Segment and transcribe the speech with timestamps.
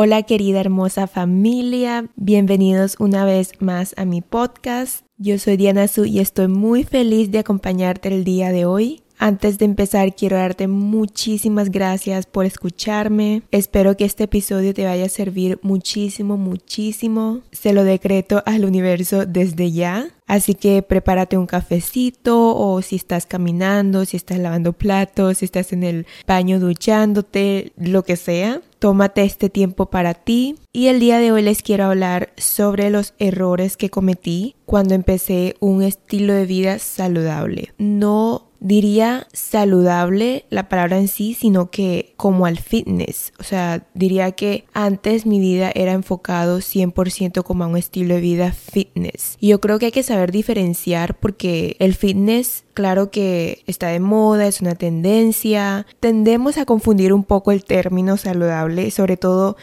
[0.00, 5.04] Hola querida hermosa familia, bienvenidos una vez más a mi podcast.
[5.16, 9.02] Yo soy Diana Su y estoy muy feliz de acompañarte el día de hoy.
[9.18, 13.42] Antes de empezar, quiero darte muchísimas gracias por escucharme.
[13.50, 17.40] Espero que este episodio te vaya a servir muchísimo, muchísimo.
[17.50, 20.10] Se lo decreto al universo desde ya.
[20.28, 25.72] Así que prepárate un cafecito o si estás caminando, si estás lavando platos, si estás
[25.72, 28.62] en el baño duchándote, lo que sea.
[28.78, 33.14] Tómate este tiempo para ti y el día de hoy les quiero hablar sobre los
[33.18, 37.74] errores que cometí cuando empecé un estilo de vida saludable.
[37.78, 43.32] No diría saludable la palabra en sí, sino que como al fitness.
[43.38, 48.20] O sea, diría que antes mi vida era enfocado 100% como a un estilo de
[48.20, 49.36] vida fitness.
[49.40, 53.98] Y yo creo que hay que saber diferenciar porque el fitness claro que está de
[53.98, 55.84] moda, es una tendencia.
[55.98, 59.56] Tendemos a confundir un poco el término saludable, sobre todo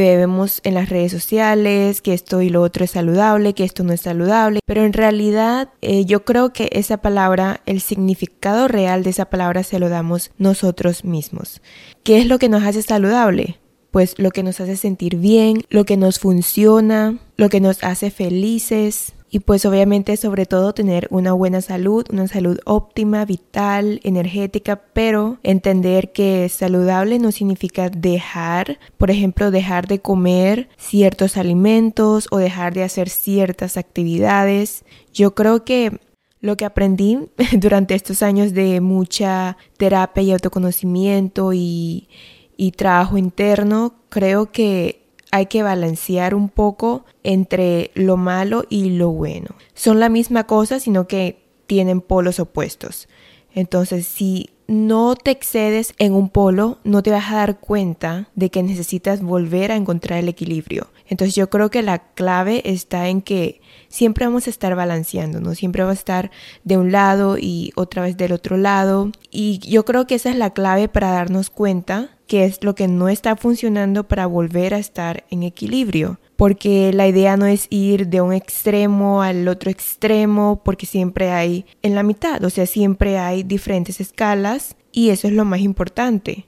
[0.00, 3.84] que vemos en las redes sociales, que esto y lo otro es saludable, que esto
[3.84, 9.04] no es saludable, pero en realidad eh, yo creo que esa palabra, el significado real
[9.04, 11.62] de esa palabra se lo damos nosotros mismos.
[12.02, 13.60] ¿Qué es lo que nos hace saludable?
[13.92, 18.10] Pues lo que nos hace sentir bien, lo que nos funciona, lo que nos hace
[18.10, 24.76] felices, y pues obviamente sobre todo tener una buena salud, una salud óptima, vital, energética,
[24.92, 32.36] pero entender que saludable no significa dejar, por ejemplo, dejar de comer ciertos alimentos o
[32.36, 34.84] dejar de hacer ciertas actividades.
[35.12, 35.98] Yo creo que
[36.40, 37.18] lo que aprendí
[37.58, 42.08] durante estos años de mucha terapia y autoconocimiento y,
[42.56, 45.03] y trabajo interno, creo que
[45.34, 49.56] hay que balancear un poco entre lo malo y lo bueno.
[49.74, 53.08] Son la misma cosa, sino que tienen polos opuestos.
[53.52, 58.50] Entonces, si no te excedes en un polo, no te vas a dar cuenta de
[58.50, 60.86] que necesitas volver a encontrar el equilibrio.
[61.08, 65.56] Entonces yo creo que la clave está en que siempre vamos a estar balanceando, ¿no?
[65.56, 66.30] Siempre vamos a estar
[66.62, 69.10] de un lado y otra vez del otro lado.
[69.32, 72.88] Y yo creo que esa es la clave para darnos cuenta qué es lo que
[72.88, 76.18] no está funcionando para volver a estar en equilibrio.
[76.36, 81.64] Porque la idea no es ir de un extremo al otro extremo, porque siempre hay
[81.82, 86.46] en la mitad, o sea, siempre hay diferentes escalas y eso es lo más importante.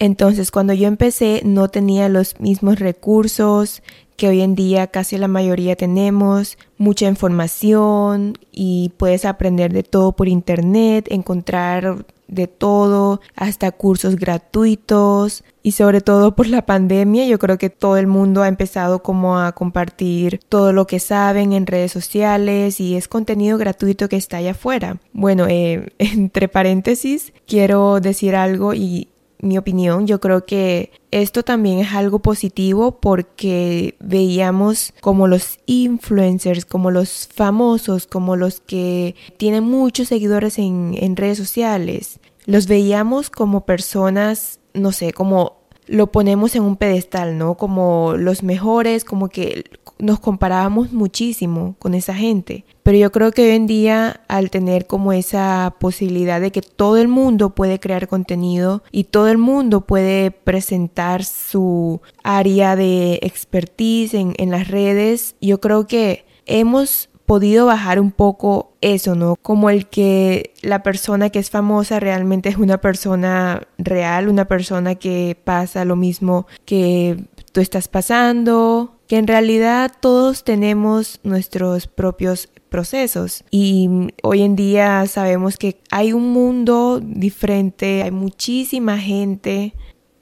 [0.00, 3.82] Entonces, cuando yo empecé no tenía los mismos recursos
[4.18, 10.12] que hoy en día casi la mayoría tenemos, mucha información y puedes aprender de todo
[10.12, 17.38] por internet, encontrar de todo, hasta cursos gratuitos y sobre todo por la pandemia yo
[17.38, 21.66] creo que todo el mundo ha empezado como a compartir todo lo que saben en
[21.66, 24.98] redes sociales y es contenido gratuito que está allá afuera.
[25.12, 29.08] Bueno, eh, entre paréntesis quiero decir algo y
[29.40, 36.64] mi opinión, yo creo que esto también es algo positivo porque veíamos como los influencers,
[36.64, 43.30] como los famosos, como los que tienen muchos seguidores en, en redes sociales, los veíamos
[43.30, 47.54] como personas, no sé, como lo ponemos en un pedestal, ¿no?
[47.54, 49.64] Como los mejores, como que
[49.98, 52.64] nos comparábamos muchísimo con esa gente.
[52.82, 56.96] Pero yo creo que hoy en día, al tener como esa posibilidad de que todo
[56.96, 64.14] el mundo puede crear contenido y todo el mundo puede presentar su área de expertise
[64.14, 69.36] en, en las redes, yo creo que hemos podido bajar un poco eso, ¿no?
[69.42, 74.94] Como el que la persona que es famosa realmente es una persona real, una persona
[74.94, 77.22] que pasa lo mismo que
[77.52, 83.88] tú estás pasando, que en realidad todos tenemos nuestros propios procesos y
[84.22, 89.74] hoy en día sabemos que hay un mundo diferente, hay muchísima gente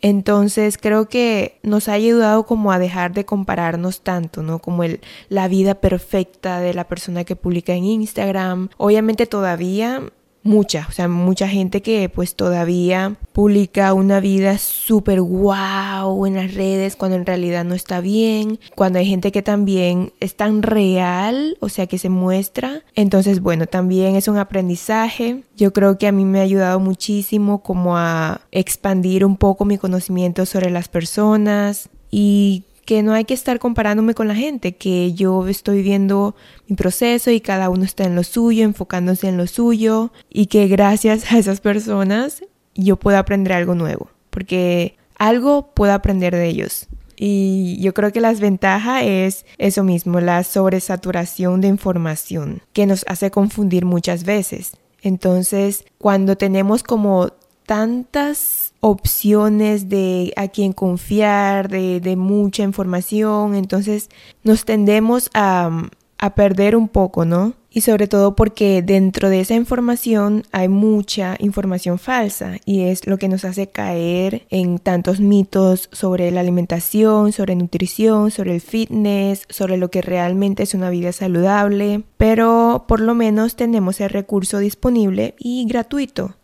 [0.02, 4.60] entonces creo que nos ha ayudado como a dejar de compararnos tanto, ¿no?
[4.60, 8.68] Como el, la vida perfecta de la persona que publica en Instagram.
[8.76, 10.02] Obviamente todavía
[10.46, 16.54] mucha, o sea, mucha gente que pues todavía publica una vida súper guau en las
[16.54, 21.56] redes cuando en realidad no está bien, cuando hay gente que también es tan real,
[21.60, 22.82] o sea, que se muestra.
[22.94, 25.42] Entonces, bueno, también es un aprendizaje.
[25.56, 29.78] Yo creo que a mí me ha ayudado muchísimo como a expandir un poco mi
[29.78, 35.12] conocimiento sobre las personas y que no hay que estar comparándome con la gente, que
[35.12, 36.36] yo estoy viendo
[36.68, 40.68] mi proceso y cada uno está en lo suyo, enfocándose en lo suyo y que
[40.68, 42.42] gracias a esas personas
[42.74, 46.86] yo puedo aprender algo nuevo, porque algo puedo aprender de ellos.
[47.16, 53.04] Y yo creo que la ventaja es eso mismo, la sobresaturación de información, que nos
[53.08, 54.76] hace confundir muchas veces.
[55.02, 57.32] Entonces, cuando tenemos como
[57.64, 64.08] tantas opciones de a quién confiar, de, de mucha información, entonces
[64.44, 65.88] nos tendemos a,
[66.18, 67.54] a perder un poco, ¿no?
[67.68, 73.18] Y sobre todo porque dentro de esa información hay mucha información falsa y es lo
[73.18, 79.46] que nos hace caer en tantos mitos sobre la alimentación, sobre nutrición, sobre el fitness,
[79.50, 82.04] sobre lo que realmente es una vida saludable.
[82.16, 86.36] Pero por lo menos tenemos el recurso disponible y gratuito.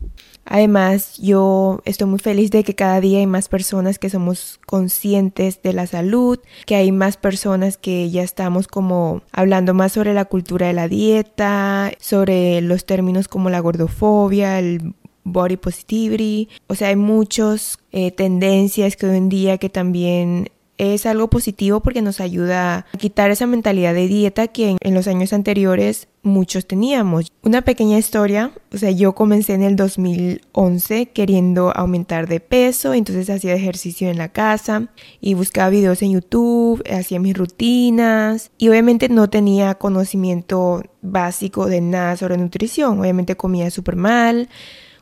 [0.44, 5.62] Además, yo estoy muy feliz de que cada día hay más personas que somos conscientes
[5.62, 10.24] de la salud, que hay más personas que ya estamos como hablando más sobre la
[10.24, 14.94] cultura de la dieta, sobre los términos como la gordofobia, el
[15.24, 16.48] body positivity.
[16.66, 21.80] O sea, hay muchas eh, tendencias que hoy en día que también es algo positivo
[21.80, 26.66] porque nos ayuda a quitar esa mentalidad de dieta que en, los años anteriores muchos
[26.66, 27.32] teníamos.
[27.42, 33.28] Una pequeña historia, o sea, yo comencé en el 2011 queriendo aumentar de peso, entonces
[33.28, 34.88] hacía ejercicio en la casa
[35.20, 41.80] y buscaba videos en YouTube, hacía mis rutinas y obviamente no tenía conocimiento básico de
[41.80, 44.48] nada sobre nutrición, obviamente comía súper mal,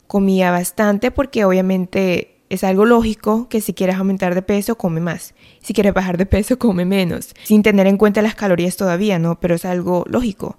[0.06, 5.34] comía bastante porque obviamente es algo lógico que si quieres aumentar de peso, come más.
[5.60, 7.32] Si quieres bajar de peso, come menos.
[7.44, 9.38] Sin tener en cuenta las calorías todavía, ¿no?
[9.38, 10.58] Pero es algo lógico.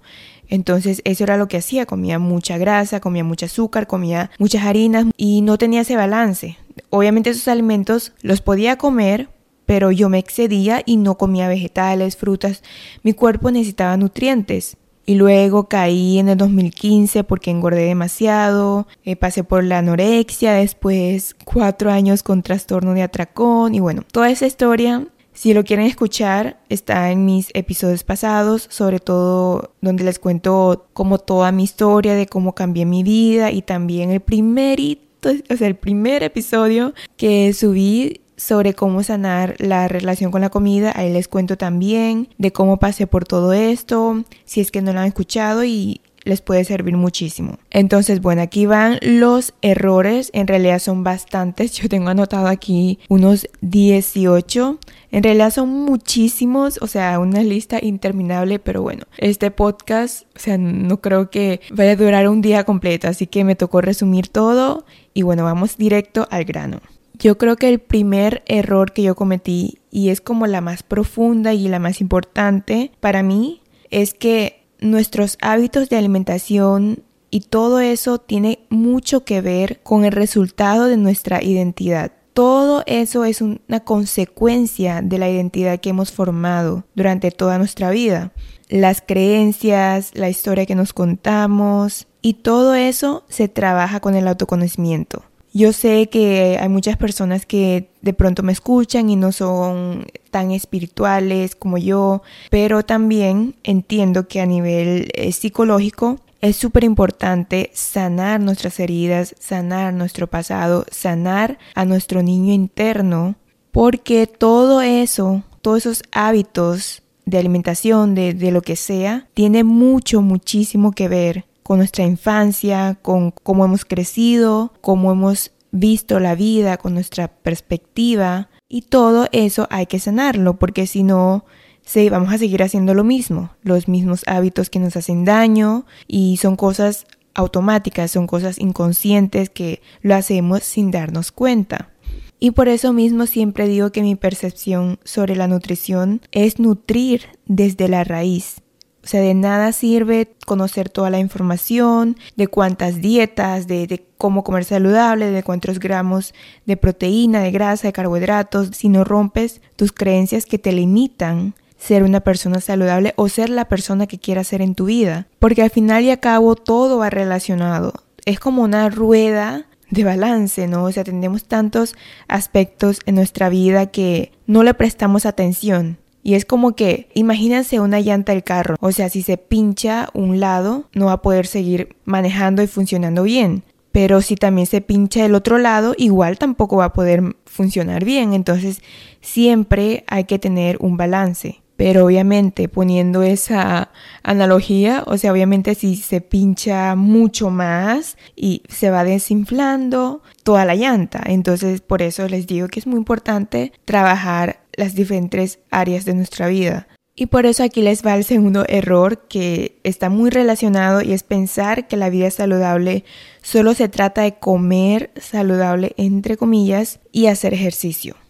[0.52, 5.06] Entonces eso era lo que hacía, comía mucha grasa, comía mucho azúcar, comía muchas harinas
[5.16, 6.58] y no tenía ese balance.
[6.90, 9.30] Obviamente esos alimentos los podía comer,
[9.64, 12.62] pero yo me excedía y no comía vegetales, frutas.
[13.02, 14.76] Mi cuerpo necesitaba nutrientes.
[15.06, 21.34] Y luego caí en el 2015 porque engordé demasiado, eh, pasé por la anorexia, después
[21.46, 25.06] cuatro años con trastorno de atracón y bueno, toda esa historia,
[25.42, 31.18] si lo quieren escuchar, está en mis episodios pasados, sobre todo donde les cuento como
[31.18, 35.74] toda mi historia de cómo cambié mi vida y también el primerito, o sea, el
[35.74, 40.92] primer episodio que subí sobre cómo sanar la relación con la comida.
[40.94, 45.00] Ahí les cuento también de cómo pasé por todo esto, si es que no lo
[45.00, 47.58] han escuchado y les puede servir muchísimo.
[47.70, 50.30] Entonces, bueno, aquí van los errores.
[50.32, 51.72] En realidad son bastantes.
[51.80, 54.78] Yo tengo anotado aquí unos 18.
[55.10, 60.56] En realidad son muchísimos, o sea, una lista interminable, pero bueno, este podcast, o sea,
[60.56, 64.86] no creo que vaya a durar un día completo, así que me tocó resumir todo
[65.12, 66.80] y bueno, vamos directo al grano.
[67.18, 71.52] Yo creo que el primer error que yo cometí, y es como la más profunda
[71.52, 73.60] y la más importante para mí,
[73.90, 80.12] es que nuestros hábitos de alimentación y todo eso tiene mucho que ver con el
[80.12, 82.12] resultado de nuestra identidad.
[82.34, 88.32] Todo eso es una consecuencia de la identidad que hemos formado durante toda nuestra vida.
[88.68, 95.22] Las creencias, la historia que nos contamos y todo eso se trabaja con el autoconocimiento.
[95.54, 100.50] Yo sé que hay muchas personas que de pronto me escuchan y no son tan
[100.50, 108.40] espirituales como yo, pero también entiendo que a nivel eh, psicológico es súper importante sanar
[108.40, 113.36] nuestras heridas, sanar nuestro pasado, sanar a nuestro niño interno,
[113.70, 120.22] porque todo eso, todos esos hábitos de alimentación, de, de lo que sea, tiene mucho,
[120.22, 126.76] muchísimo que ver con nuestra infancia, con cómo hemos crecido, cómo hemos visto la vida,
[126.76, 128.48] con nuestra perspectiva.
[128.68, 131.44] Y todo eso hay que sanarlo, porque si no,
[131.84, 136.36] sí, vamos a seguir haciendo lo mismo, los mismos hábitos que nos hacen daño y
[136.38, 141.90] son cosas automáticas, son cosas inconscientes que lo hacemos sin darnos cuenta.
[142.38, 147.88] Y por eso mismo siempre digo que mi percepción sobre la nutrición es nutrir desde
[147.88, 148.62] la raíz,
[149.04, 154.64] o sea, de nada sirve conocer toda la información de cuántas dietas, de, cómo comer
[154.64, 156.34] saludable, de cuántos gramos
[156.66, 162.04] de proteína, de grasa, de carbohidratos, si no rompes tus creencias que te limitan ser
[162.04, 165.26] una persona saludable o ser la persona que quieras ser en tu vida.
[165.40, 167.92] Porque al final y al cabo todo va relacionado.
[168.24, 170.84] Es como una rueda de balance, ¿no?
[170.84, 171.96] O sea, tenemos tantos
[172.28, 175.98] aspectos en nuestra vida que no le prestamos atención.
[176.22, 180.38] Y es como que, imagínense una llanta del carro, o sea, si se pincha un
[180.38, 183.64] lado, no va a poder seguir manejando y funcionando bien.
[183.90, 188.32] Pero si también se pincha el otro lado, igual tampoco va a poder funcionar bien.
[188.32, 188.80] Entonces,
[189.20, 191.61] siempre hay que tener un balance.
[191.82, 193.90] Pero obviamente poniendo esa
[194.22, 200.76] analogía, o sea, obviamente si se pincha mucho más y se va desinflando toda la
[200.76, 201.24] llanta.
[201.26, 206.46] Entonces, por eso les digo que es muy importante trabajar las diferentes áreas de nuestra
[206.46, 206.86] vida.
[207.16, 211.24] Y por eso aquí les va el segundo error que está muy relacionado y es
[211.24, 213.02] pensar que la vida saludable
[213.42, 218.21] solo se trata de comer saludable entre comillas y hacer ejercicio.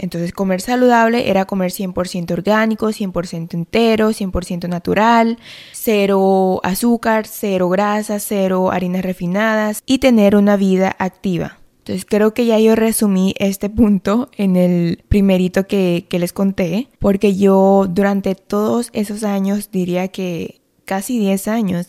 [0.00, 5.38] Entonces comer saludable era comer 100% orgánico, 100% entero, 100% natural,
[5.72, 11.58] cero azúcar, cero grasa, cero harinas refinadas y tener una vida activa.
[11.80, 16.88] Entonces creo que ya yo resumí este punto en el primerito que, que les conté,
[16.98, 21.88] porque yo durante todos esos años, diría que casi 10 años,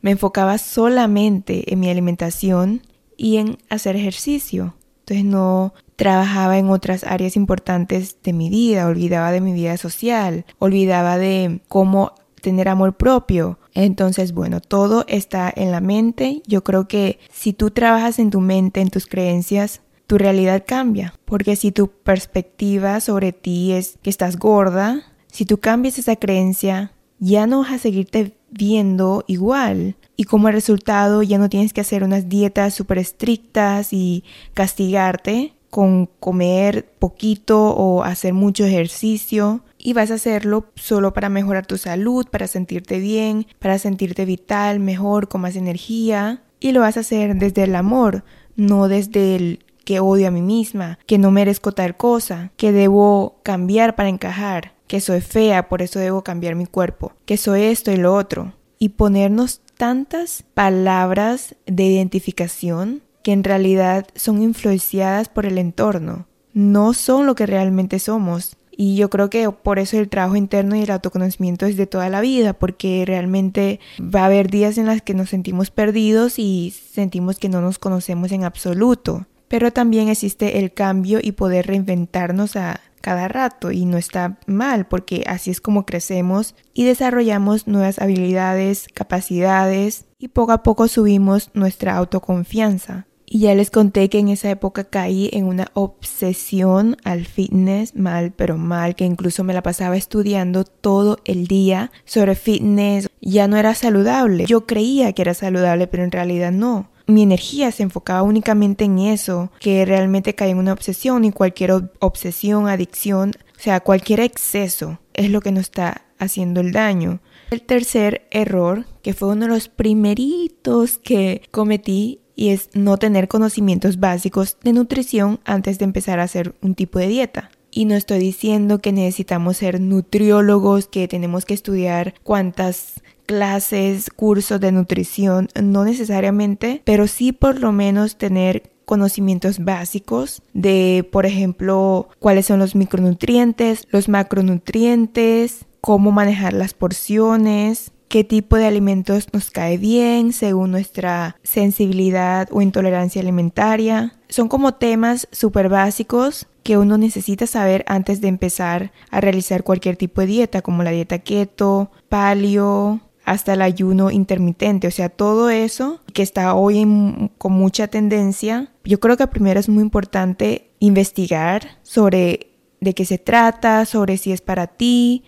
[0.00, 2.82] me enfocaba solamente en mi alimentación
[3.16, 4.74] y en hacer ejercicio.
[5.08, 10.44] Entonces no trabajaba en otras áreas importantes de mi vida, olvidaba de mi vida social,
[10.58, 12.12] olvidaba de cómo
[12.42, 13.58] tener amor propio.
[13.72, 16.42] Entonces, bueno, todo está en la mente.
[16.46, 21.14] Yo creo que si tú trabajas en tu mente, en tus creencias, tu realidad cambia.
[21.24, 26.92] Porque si tu perspectiva sobre ti es que estás gorda, si tú cambias esa creencia,
[27.18, 29.96] ya no vas a seguirte viendo igual.
[30.20, 36.06] Y como resultado ya no tienes que hacer unas dietas súper estrictas y castigarte, con
[36.18, 42.26] comer poquito o hacer mucho ejercicio y vas a hacerlo solo para mejorar tu salud,
[42.28, 47.36] para sentirte bien, para sentirte vital, mejor, con más energía y lo vas a hacer
[47.36, 48.24] desde el amor,
[48.56, 53.36] no desde el que odio a mí misma, que no merezco tal cosa, que debo
[53.44, 57.92] cambiar para encajar, que soy fea, por eso debo cambiar mi cuerpo, que soy esto
[57.92, 58.57] y lo otro.
[58.78, 66.94] Y ponernos tantas palabras de identificación que en realidad son influenciadas por el entorno, no
[66.94, 68.56] son lo que realmente somos.
[68.80, 72.08] Y yo creo que por eso el trabajo interno y el autoconocimiento es de toda
[72.08, 76.72] la vida, porque realmente va a haber días en los que nos sentimos perdidos y
[76.92, 79.26] sentimos que no nos conocemos en absoluto.
[79.48, 84.86] Pero también existe el cambio y poder reinventarnos a cada rato y no está mal
[84.86, 91.50] porque así es como crecemos y desarrollamos nuevas habilidades, capacidades y poco a poco subimos
[91.54, 93.06] nuestra autoconfianza.
[93.30, 98.32] Y ya les conté que en esa época caí en una obsesión al fitness, mal
[98.32, 103.10] pero mal, que incluso me la pasaba estudiando todo el día sobre fitness.
[103.20, 104.46] Ya no era saludable.
[104.46, 106.90] Yo creía que era saludable, pero en realidad no.
[107.08, 111.72] Mi energía se enfocaba únicamente en eso, que realmente caí en una obsesión y cualquier
[112.00, 117.20] obsesión, adicción, o sea, cualquier exceso es lo que nos está haciendo el daño.
[117.50, 123.26] El tercer error, que fue uno de los primeritos que cometí, y es no tener
[123.26, 127.50] conocimientos básicos de nutrición antes de empezar a hacer un tipo de dieta.
[127.70, 134.58] Y no estoy diciendo que necesitamos ser nutriólogos, que tenemos que estudiar cuántas clases, cursos
[134.58, 142.08] de nutrición, no necesariamente, pero sí por lo menos tener conocimientos básicos de, por ejemplo,
[142.18, 149.50] cuáles son los micronutrientes, los macronutrientes, cómo manejar las porciones, qué tipo de alimentos nos
[149.50, 154.14] cae bien según nuestra sensibilidad o intolerancia alimentaria.
[154.30, 159.96] Son como temas súper básicos que uno necesita saber antes de empezar a realizar cualquier
[159.96, 165.50] tipo de dieta, como la dieta keto, paleo, hasta el ayuno intermitente, o sea, todo
[165.50, 168.72] eso que está hoy con mucha tendencia.
[168.84, 174.32] Yo creo que primero es muy importante investigar sobre de qué se trata, sobre si
[174.32, 175.24] es para ti,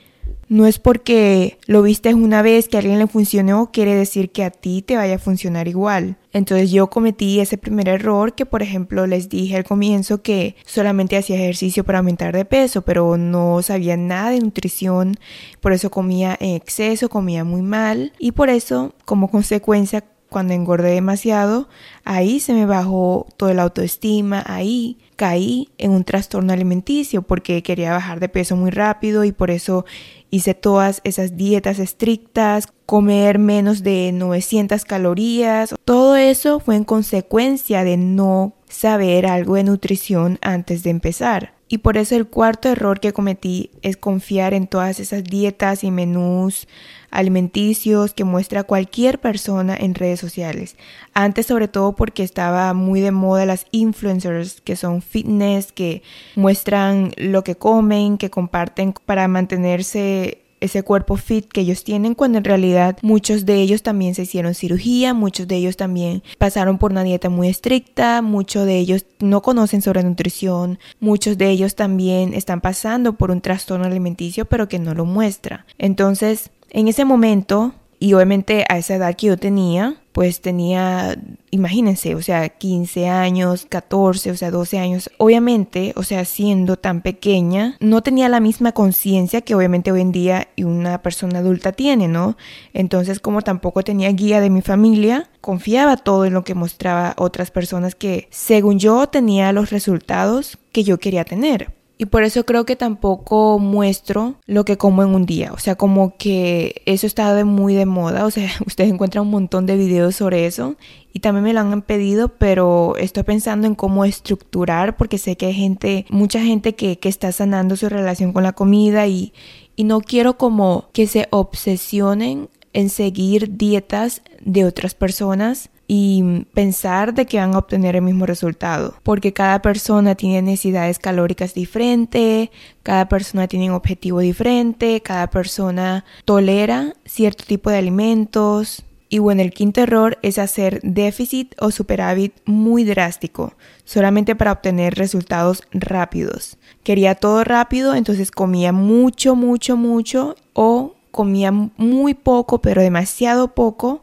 [0.50, 4.42] no es porque lo viste una vez que a alguien le funcionó, quiere decir que
[4.42, 6.16] a ti te vaya a funcionar igual.
[6.32, 11.16] Entonces yo cometí ese primer error que, por ejemplo, les dije al comienzo que solamente
[11.16, 15.14] hacía ejercicio para aumentar de peso, pero no sabía nada de nutrición,
[15.60, 20.92] por eso comía en exceso, comía muy mal y por eso, como consecuencia, cuando engordé
[20.92, 21.68] demasiado,
[22.04, 27.92] ahí se me bajó toda la autoestima, ahí caí en un trastorno alimenticio porque quería
[27.92, 29.84] bajar de peso muy rápido y por eso
[30.30, 35.74] hice todas esas dietas estrictas, comer menos de 900 calorías.
[35.84, 41.59] Todo eso fue en consecuencia de no saber algo de nutrición antes de empezar.
[41.72, 45.92] Y por eso el cuarto error que cometí es confiar en todas esas dietas y
[45.92, 46.66] menús
[47.12, 50.76] alimenticios que muestra cualquier persona en redes sociales.
[51.14, 56.02] Antes sobre todo porque estaba muy de moda las influencers que son fitness, que
[56.34, 62.38] muestran lo que comen, que comparten para mantenerse ese cuerpo fit que ellos tienen cuando
[62.38, 66.92] en realidad muchos de ellos también se hicieron cirugía, muchos de ellos también pasaron por
[66.92, 72.34] una dieta muy estricta, muchos de ellos no conocen sobre nutrición, muchos de ellos también
[72.34, 75.66] están pasando por un trastorno alimenticio pero que no lo muestra.
[75.78, 81.18] Entonces, en ese momento Y obviamente a esa edad que yo tenía, pues tenía,
[81.50, 85.10] imagínense, o sea, 15 años, 14, o sea, 12 años.
[85.18, 90.12] Obviamente, o sea, siendo tan pequeña, no tenía la misma conciencia que obviamente hoy en
[90.12, 92.38] día una persona adulta tiene, ¿no?
[92.72, 97.50] Entonces, como tampoco tenía guía de mi familia, confiaba todo en lo que mostraba otras
[97.50, 101.79] personas que, según yo, tenía los resultados que yo quería tener.
[102.00, 105.52] Y por eso creo que tampoco muestro lo que como en un día.
[105.52, 108.24] O sea, como que eso está muy de moda.
[108.24, 110.76] O sea, ustedes encuentran un montón de videos sobre eso.
[111.12, 115.44] Y también me lo han pedido, pero estoy pensando en cómo estructurar, porque sé que
[115.44, 119.34] hay gente, mucha gente que, que está sanando su relación con la comida y,
[119.76, 127.14] y no quiero como que se obsesionen en seguir dietas de otras personas y pensar
[127.14, 132.50] de que van a obtener el mismo resultado, porque cada persona tiene necesidades calóricas diferentes,
[132.84, 138.84] cada persona tiene un objetivo diferente, cada persona tolera cierto tipo de alimentos.
[139.08, 144.94] Y bueno, el quinto error es hacer déficit o superávit muy drástico, solamente para obtener
[144.94, 146.56] resultados rápidos.
[146.84, 154.02] Quería todo rápido, entonces comía mucho, mucho, mucho o comía muy poco, pero demasiado poco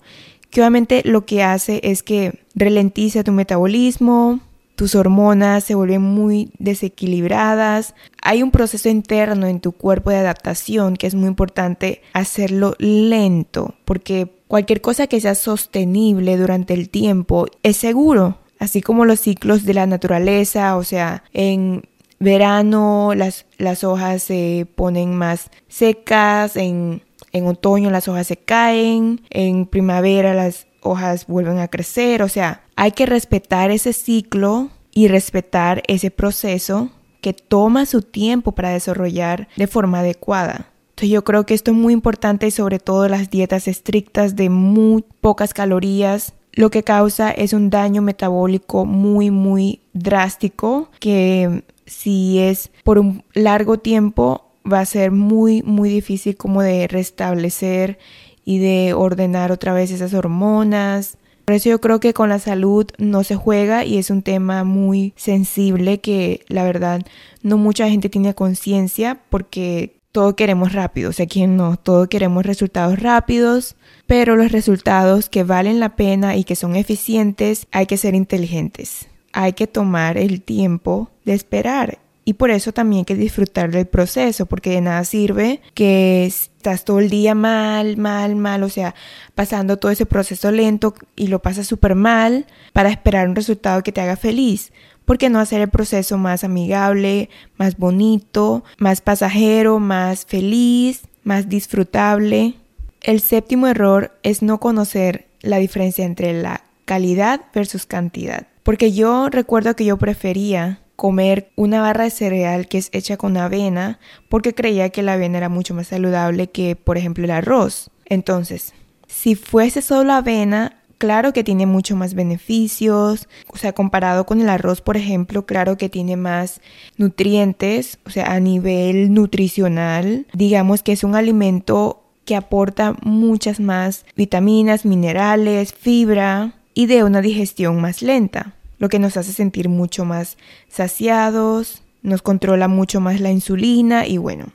[0.60, 4.40] obviamente lo que hace es que ralentiza tu metabolismo,
[4.78, 7.96] tus hormonas se vuelven muy desequilibradas.
[8.22, 13.74] Hay un proceso interno en tu cuerpo de adaptación que es muy importante hacerlo lento,
[13.86, 19.66] porque cualquier cosa que sea sostenible durante el tiempo es seguro, así como los ciclos
[19.66, 21.82] de la naturaleza, o sea, en
[22.20, 29.22] verano las, las hojas se ponen más secas, en en otoño las hojas se caen,
[29.30, 35.08] en primavera las hojas vuelven a crecer, o sea, hay que respetar ese ciclo y
[35.08, 36.90] respetar ese proceso
[37.22, 40.72] que toma su tiempo para desarrollar de forma adecuada.
[40.90, 45.04] Entonces yo creo que esto es muy importante sobre todo las dietas estrictas de muy
[45.22, 52.72] pocas calorías lo que causa es un daño metabólico muy muy drástico que si es
[52.84, 57.98] por un largo tiempo va a ser muy, muy difícil como de restablecer
[58.46, 61.18] y de ordenar otra vez esas hormonas.
[61.46, 64.64] Por eso yo creo que con la salud no se juega y es un tema
[64.64, 67.02] muy sensible que la verdad
[67.42, 72.46] no mucha gente tiene conciencia porque todo queremos rápido, o sea, quien no, todo queremos
[72.46, 73.76] resultados rápidos,
[74.08, 79.08] pero los resultados que valen la pena y que son eficientes hay que ser inteligentes.
[79.32, 83.88] Hay que tomar el tiempo de esperar y por eso también hay que disfrutar del
[83.88, 88.96] proceso, porque de nada sirve que estás todo el día mal, mal, mal, o sea,
[89.34, 93.94] pasando todo ese proceso lento y lo pasas súper mal para esperar un resultado que
[93.94, 94.74] te haga feliz.
[95.06, 101.48] ¿Por qué no hacer el proceso más amigable, más bonito, más pasajero, más feliz, más
[101.48, 102.56] disfrutable?
[103.04, 108.48] El séptimo error es no conocer la diferencia entre la calidad versus cantidad.
[108.64, 113.38] Porque yo recuerdo que yo prefería comer una barra de cereal que es hecha con
[113.38, 117.92] avena porque creía que la avena era mucho más saludable que, por ejemplo, el arroz.
[118.06, 118.74] Entonces,
[119.08, 124.50] si fuese solo avena, claro que tiene mucho más beneficios, o sea, comparado con el
[124.50, 126.62] arroz, por ejemplo, claro que tiene más
[126.98, 134.04] nutrientes, o sea, a nivel nutricional, digamos que es un alimento que aporta muchas más
[134.16, 140.06] vitaminas, minerales, fibra y de una digestión más lenta lo que nos hace sentir mucho
[140.06, 140.38] más
[140.68, 144.48] saciados, nos controla mucho más la insulina y bueno.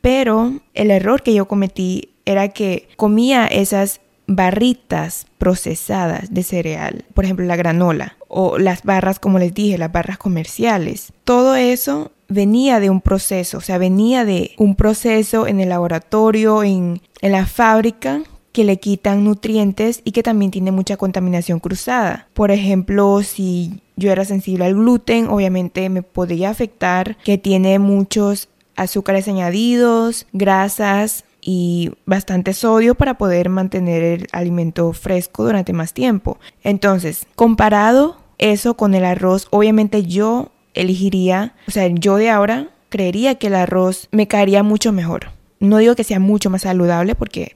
[0.00, 7.24] Pero el error que yo cometí era que comía esas barritas procesadas de cereal, por
[7.24, 11.12] ejemplo la granola o las barras, como les dije, las barras comerciales.
[11.24, 16.62] Todo eso venía de un proceso, o sea, venía de un proceso en el laboratorio,
[16.62, 22.28] en, en la fábrica, que le quitan nutrientes y que también tiene mucha contaminación cruzada.
[22.34, 28.48] Por ejemplo, si yo era sensible al gluten, obviamente me podría afectar que tiene muchos
[28.76, 36.38] azúcares añadidos, grasas y bastante sodio para poder mantener el alimento fresco durante más tiempo.
[36.62, 43.34] Entonces, comparado eso con el arroz, obviamente yo elegiría, o sea, yo de ahora creería
[43.36, 45.30] que el arroz me caería mucho mejor.
[45.60, 47.54] No digo que sea mucho más saludable porque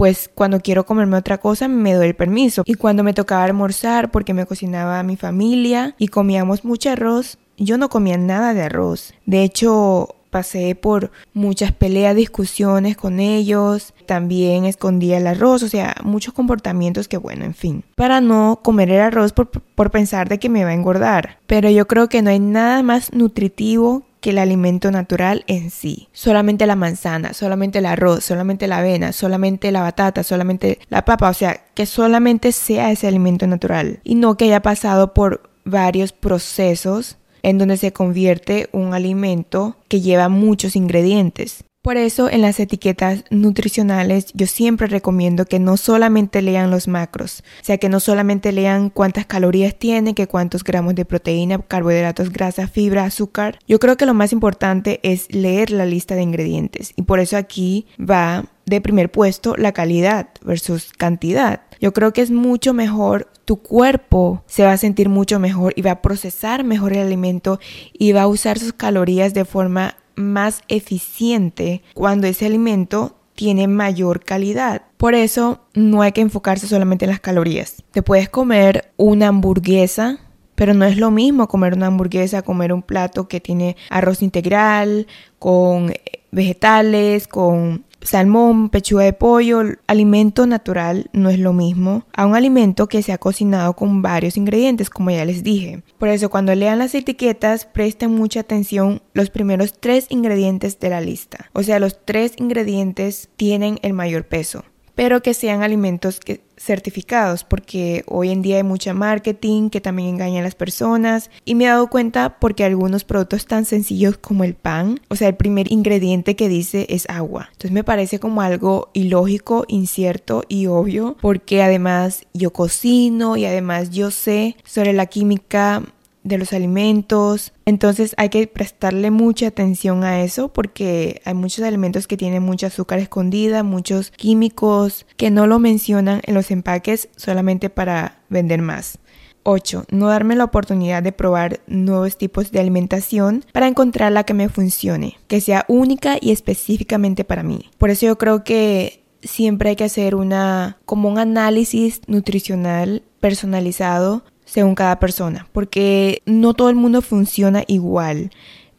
[0.00, 2.62] pues cuando quiero comerme otra cosa me doy el permiso.
[2.64, 7.76] Y cuando me tocaba almorzar porque me cocinaba mi familia y comíamos mucho arroz, yo
[7.76, 9.12] no comía nada de arroz.
[9.26, 15.94] De hecho, pasé por muchas peleas, discusiones con ellos, también escondía el arroz, o sea,
[16.02, 20.38] muchos comportamientos que bueno, en fin, para no comer el arroz por, por pensar de
[20.38, 21.36] que me va a engordar.
[21.46, 26.08] Pero yo creo que no hay nada más nutritivo que el alimento natural en sí.
[26.12, 31.30] Solamente la manzana, solamente el arroz, solamente la avena, solamente la batata, solamente la papa,
[31.30, 36.12] o sea, que solamente sea ese alimento natural y no que haya pasado por varios
[36.12, 41.64] procesos en donde se convierte un alimento que lleva muchos ingredientes.
[41.82, 47.42] Por eso en las etiquetas nutricionales yo siempre recomiendo que no solamente lean los macros,
[47.62, 52.32] o sea que no solamente lean cuántas calorías tiene, que cuántos gramos de proteína, carbohidratos,
[52.32, 53.58] grasa, fibra, azúcar.
[53.66, 57.38] Yo creo que lo más importante es leer la lista de ingredientes y por eso
[57.38, 61.62] aquí va de primer puesto la calidad versus cantidad.
[61.80, 65.82] Yo creo que es mucho mejor, tu cuerpo se va a sentir mucho mejor y
[65.82, 67.58] va a procesar mejor el alimento
[67.94, 74.22] y va a usar sus calorías de forma más eficiente cuando ese alimento tiene mayor
[74.22, 74.82] calidad.
[74.96, 77.82] Por eso no hay que enfocarse solamente en las calorías.
[77.90, 80.18] Te puedes comer una hamburguesa,
[80.54, 85.06] pero no es lo mismo comer una hamburguesa, comer un plato que tiene arroz integral,
[85.38, 85.92] con
[86.30, 92.88] vegetales, con salmón, pechuga de pollo, alimento natural no es lo mismo a un alimento
[92.88, 95.82] que se ha cocinado con varios ingredientes, como ya les dije.
[95.98, 101.00] Por eso cuando lean las etiquetas presten mucha atención los primeros tres ingredientes de la
[101.00, 101.50] lista.
[101.52, 104.64] O sea, los tres ingredientes tienen el mayor peso
[105.00, 106.20] pero que sean alimentos
[106.60, 111.54] certificados, porque hoy en día hay mucha marketing que también engaña a las personas y
[111.54, 115.36] me he dado cuenta porque algunos productos tan sencillos como el pan, o sea, el
[115.36, 117.48] primer ingrediente que dice es agua.
[117.52, 123.90] Entonces me parece como algo ilógico, incierto y obvio, porque además yo cocino y además
[123.90, 125.82] yo sé sobre la química
[126.22, 127.52] de los alimentos.
[127.64, 132.68] Entonces hay que prestarle mucha atención a eso porque hay muchos alimentos que tienen mucha
[132.68, 138.98] azúcar escondida, muchos químicos que no lo mencionan en los empaques solamente para vender más.
[139.42, 139.86] 8.
[139.90, 144.48] No darme la oportunidad de probar nuevos tipos de alimentación para encontrar la que me
[144.48, 147.70] funcione, que sea única y específicamente para mí.
[147.78, 154.24] Por eso yo creo que siempre hay que hacer una como un análisis nutricional personalizado
[154.50, 158.30] según cada persona, porque no todo el mundo funciona igual.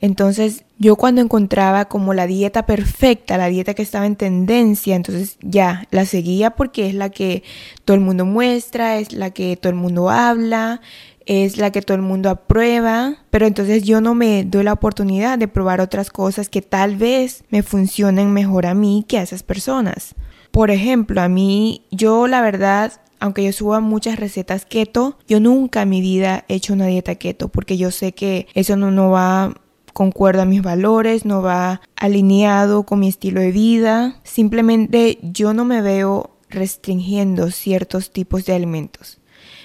[0.01, 5.37] Entonces yo cuando encontraba como la dieta perfecta, la dieta que estaba en tendencia, entonces
[5.41, 7.43] ya la seguía porque es la que
[7.85, 10.81] todo el mundo muestra, es la que todo el mundo habla,
[11.27, 15.37] es la que todo el mundo aprueba, pero entonces yo no me doy la oportunidad
[15.37, 19.43] de probar otras cosas que tal vez me funcionen mejor a mí que a esas
[19.43, 20.15] personas.
[20.49, 25.83] Por ejemplo, a mí, yo la verdad aunque yo suba muchas recetas keto, yo nunca
[25.83, 29.11] en mi vida he hecho una dieta keto porque yo sé que eso no, no
[29.11, 29.53] va
[29.93, 34.19] concuerda a mis valores, no va alineado con mi estilo de vida.
[34.23, 39.19] Simplemente yo no me veo restringiendo ciertos tipos de alimentos.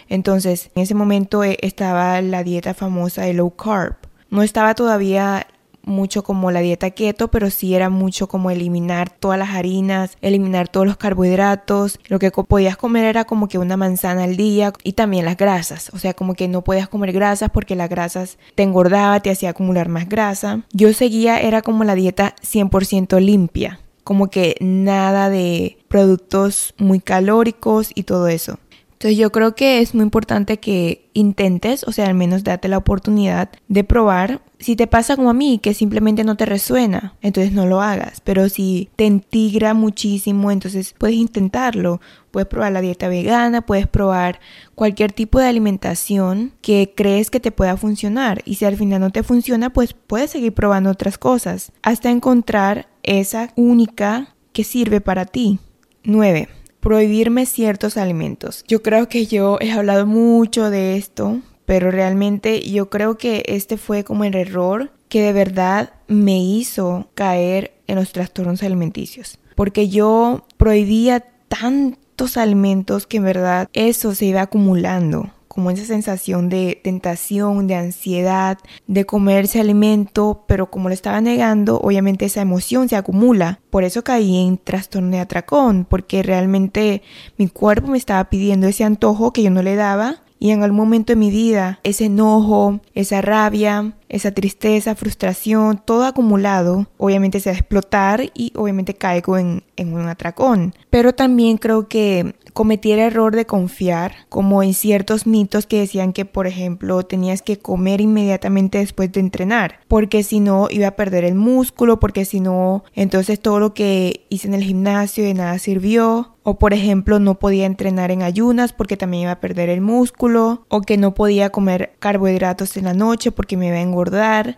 [0.09, 3.97] Entonces, en ese momento eh, estaba la dieta famosa de low carb.
[4.29, 5.47] No estaba todavía
[5.87, 10.68] mucho como la dieta keto, pero sí era mucho como eliminar todas las harinas, eliminar
[10.68, 11.99] todos los carbohidratos.
[12.09, 15.90] Lo que podías comer era como que una manzana al día y también las grasas.
[15.94, 19.51] O sea, como que no podías comer grasas porque las grasas te engordaba, te hacía
[19.51, 20.62] acumular más grasa.
[20.72, 23.81] Yo seguía, era como la dieta 100% limpia.
[24.05, 28.59] Como que nada de productos muy calóricos y todo eso.
[28.96, 32.79] Entonces yo creo que es muy importante que intentes, o sea, al menos date la
[32.79, 34.40] oportunidad de probar.
[34.59, 38.21] Si te pasa como a mí, que simplemente no te resuena, entonces no lo hagas.
[38.23, 42.01] Pero si te entigra muchísimo, entonces puedes intentarlo.
[42.31, 44.40] Puedes probar la dieta vegana, puedes probar
[44.75, 48.42] cualquier tipo de alimentación que crees que te pueda funcionar.
[48.45, 52.88] Y si al final no te funciona, pues puedes seguir probando otras cosas hasta encontrar
[53.03, 55.59] esa única que sirve para ti.
[56.05, 56.49] 9
[56.87, 58.62] prohibirme ciertos alimentos.
[58.69, 63.76] Yo creo que yo he hablado mucho de esto, pero realmente yo creo que este
[63.76, 69.38] fue como el error que de verdad me hizo caer en los trastornos alimenticios.
[69.55, 76.50] Porque yo prohibía tantos alimentos que en verdad eso se iba acumulando como esa sensación
[76.50, 82.42] de tentación, de ansiedad, de comer ese alimento, pero como lo estaba negando, obviamente esa
[82.42, 83.61] emoción se acumula.
[83.70, 87.00] Por eso caí en trastorno de atracón, porque realmente
[87.38, 90.79] mi cuerpo me estaba pidiendo ese antojo que yo no le daba y en algún
[90.79, 97.51] momento de mi vida ese enojo, esa rabia, esa tristeza, frustración, todo acumulado, obviamente se
[97.51, 100.75] va a explotar y obviamente caigo en, en un atracón.
[100.90, 106.14] Pero también creo que cometí el error de confiar, como en ciertos mitos que decían
[106.14, 110.97] que, por ejemplo, tenías que comer inmediatamente después de entrenar, porque si no iba a
[110.97, 115.35] perder el músculo, porque si no, entonces todo lo que hice en el gimnasio de
[115.35, 119.69] nada sirvió, o por ejemplo no podía entrenar en ayunas porque también iba a perder
[119.69, 123.81] el músculo, o que no podía comer carbohidratos en la noche porque me iba a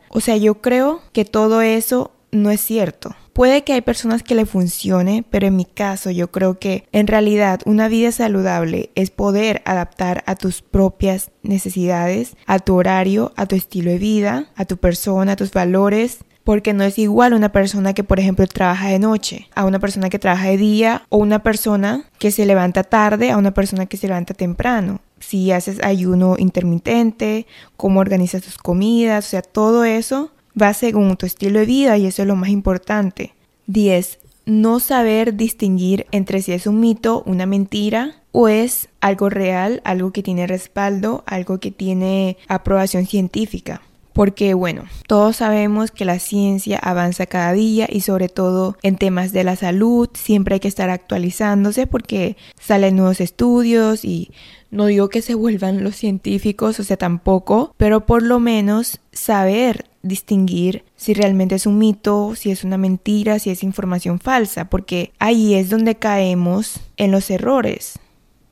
[0.08, 3.14] O sea, yo creo que todo eso no es cierto.
[3.32, 7.06] Puede que hay personas que le funcione, pero en mi caso yo creo que en
[7.06, 13.46] realidad una vida saludable es poder adaptar a tus propias necesidades, a tu horario, a
[13.46, 17.52] tu estilo de vida, a tu persona, a tus valores, porque no es igual una
[17.52, 21.18] persona que por ejemplo trabaja de noche, a una persona que trabaja de día o
[21.18, 25.00] una persona que se levanta tarde a una persona que se levanta temprano.
[25.20, 31.26] Si haces ayuno intermitente, cómo organizas tus comidas, o sea, todo eso va según tu
[31.26, 33.34] estilo de vida y eso es lo más importante.
[33.66, 34.18] 10.
[34.46, 40.12] No saber distinguir entre si es un mito, una mentira o es algo real, algo
[40.12, 43.82] que tiene respaldo, algo que tiene aprobación científica.
[44.18, 49.30] Porque bueno, todos sabemos que la ciencia avanza cada día y sobre todo en temas
[49.30, 54.32] de la salud siempre hay que estar actualizándose porque salen nuevos estudios y
[54.72, 59.84] no digo que se vuelvan los científicos, o sea, tampoco, pero por lo menos saber
[60.02, 65.12] distinguir si realmente es un mito, si es una mentira, si es información falsa, porque
[65.20, 68.00] ahí es donde caemos en los errores.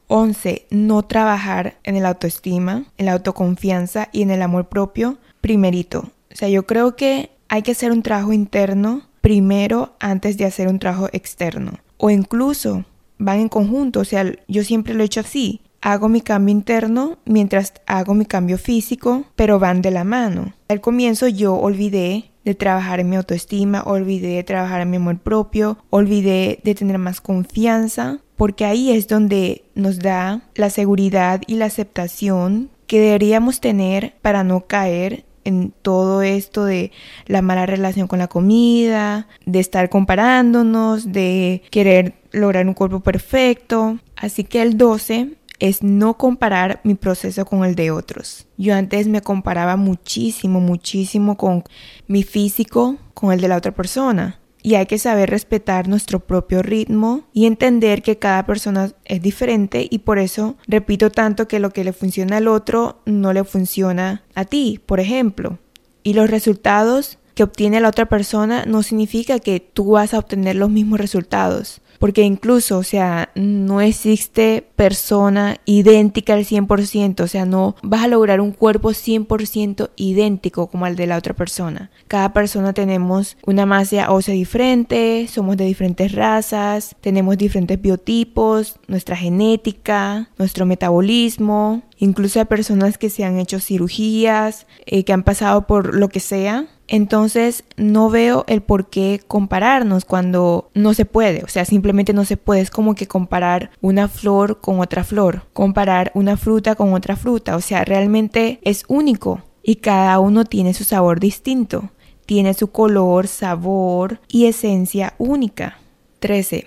[0.07, 0.67] 11.
[0.71, 6.11] No trabajar en el autoestima, en la autoconfianza y en el amor propio primerito.
[6.33, 10.67] O sea, yo creo que hay que hacer un trabajo interno primero antes de hacer
[10.67, 11.79] un trabajo externo.
[11.99, 12.85] O incluso
[13.19, 17.19] van en conjunto, o sea, yo siempre lo he hecho así hago mi cambio interno
[17.25, 20.53] mientras hago mi cambio físico, pero van de la mano.
[20.69, 25.19] Al comienzo yo olvidé de trabajar en mi autoestima, olvidé de trabajar en mi amor
[25.19, 31.55] propio, olvidé de tener más confianza, porque ahí es donde nos da la seguridad y
[31.55, 36.93] la aceptación que deberíamos tener para no caer en todo esto de
[37.27, 43.99] la mala relación con la comida, de estar comparándonos, de querer lograr un cuerpo perfecto.
[44.17, 48.47] Así que el 12 es no comparar mi proceso con el de otros.
[48.57, 51.65] Yo antes me comparaba muchísimo, muchísimo con
[52.07, 54.39] mi físico, con el de la otra persona.
[54.67, 59.87] Y hay que saber respetar nuestro propio ritmo y entender que cada persona es diferente
[59.89, 64.25] y por eso repito tanto que lo que le funciona al otro no le funciona
[64.35, 65.61] a ti, por ejemplo.
[66.03, 70.57] Y los resultados que obtiene la otra persona no significa que tú vas a obtener
[70.57, 77.45] los mismos resultados porque incluso, o sea, no existe persona idéntica al 100%, o sea,
[77.45, 81.91] no vas a lograr un cuerpo 100% idéntico como el de la otra persona.
[82.09, 89.17] Cada persona tenemos una masa ósea diferente, somos de diferentes razas, tenemos diferentes biotipos, nuestra
[89.17, 95.67] genética, nuestro metabolismo, incluso hay personas que se han hecho cirugías, eh, que han pasado
[95.67, 101.43] por lo que sea entonces no veo el por qué compararnos cuando no se puede,
[101.43, 105.43] o sea, simplemente no se puede, es como que comparar una flor con otra flor,
[105.53, 110.75] comparar una fruta con otra fruta, o sea, realmente es único y cada uno tiene
[110.75, 111.91] su sabor distinto,
[112.25, 115.79] tiene su color, sabor y esencia única.
[116.21, 116.67] 13.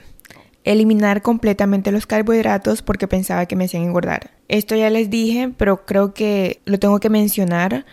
[0.64, 4.32] Eliminar completamente los carbohidratos porque pensaba que me hacían engordar.
[4.48, 7.86] Esto ya les dije, pero creo que lo tengo que mencionar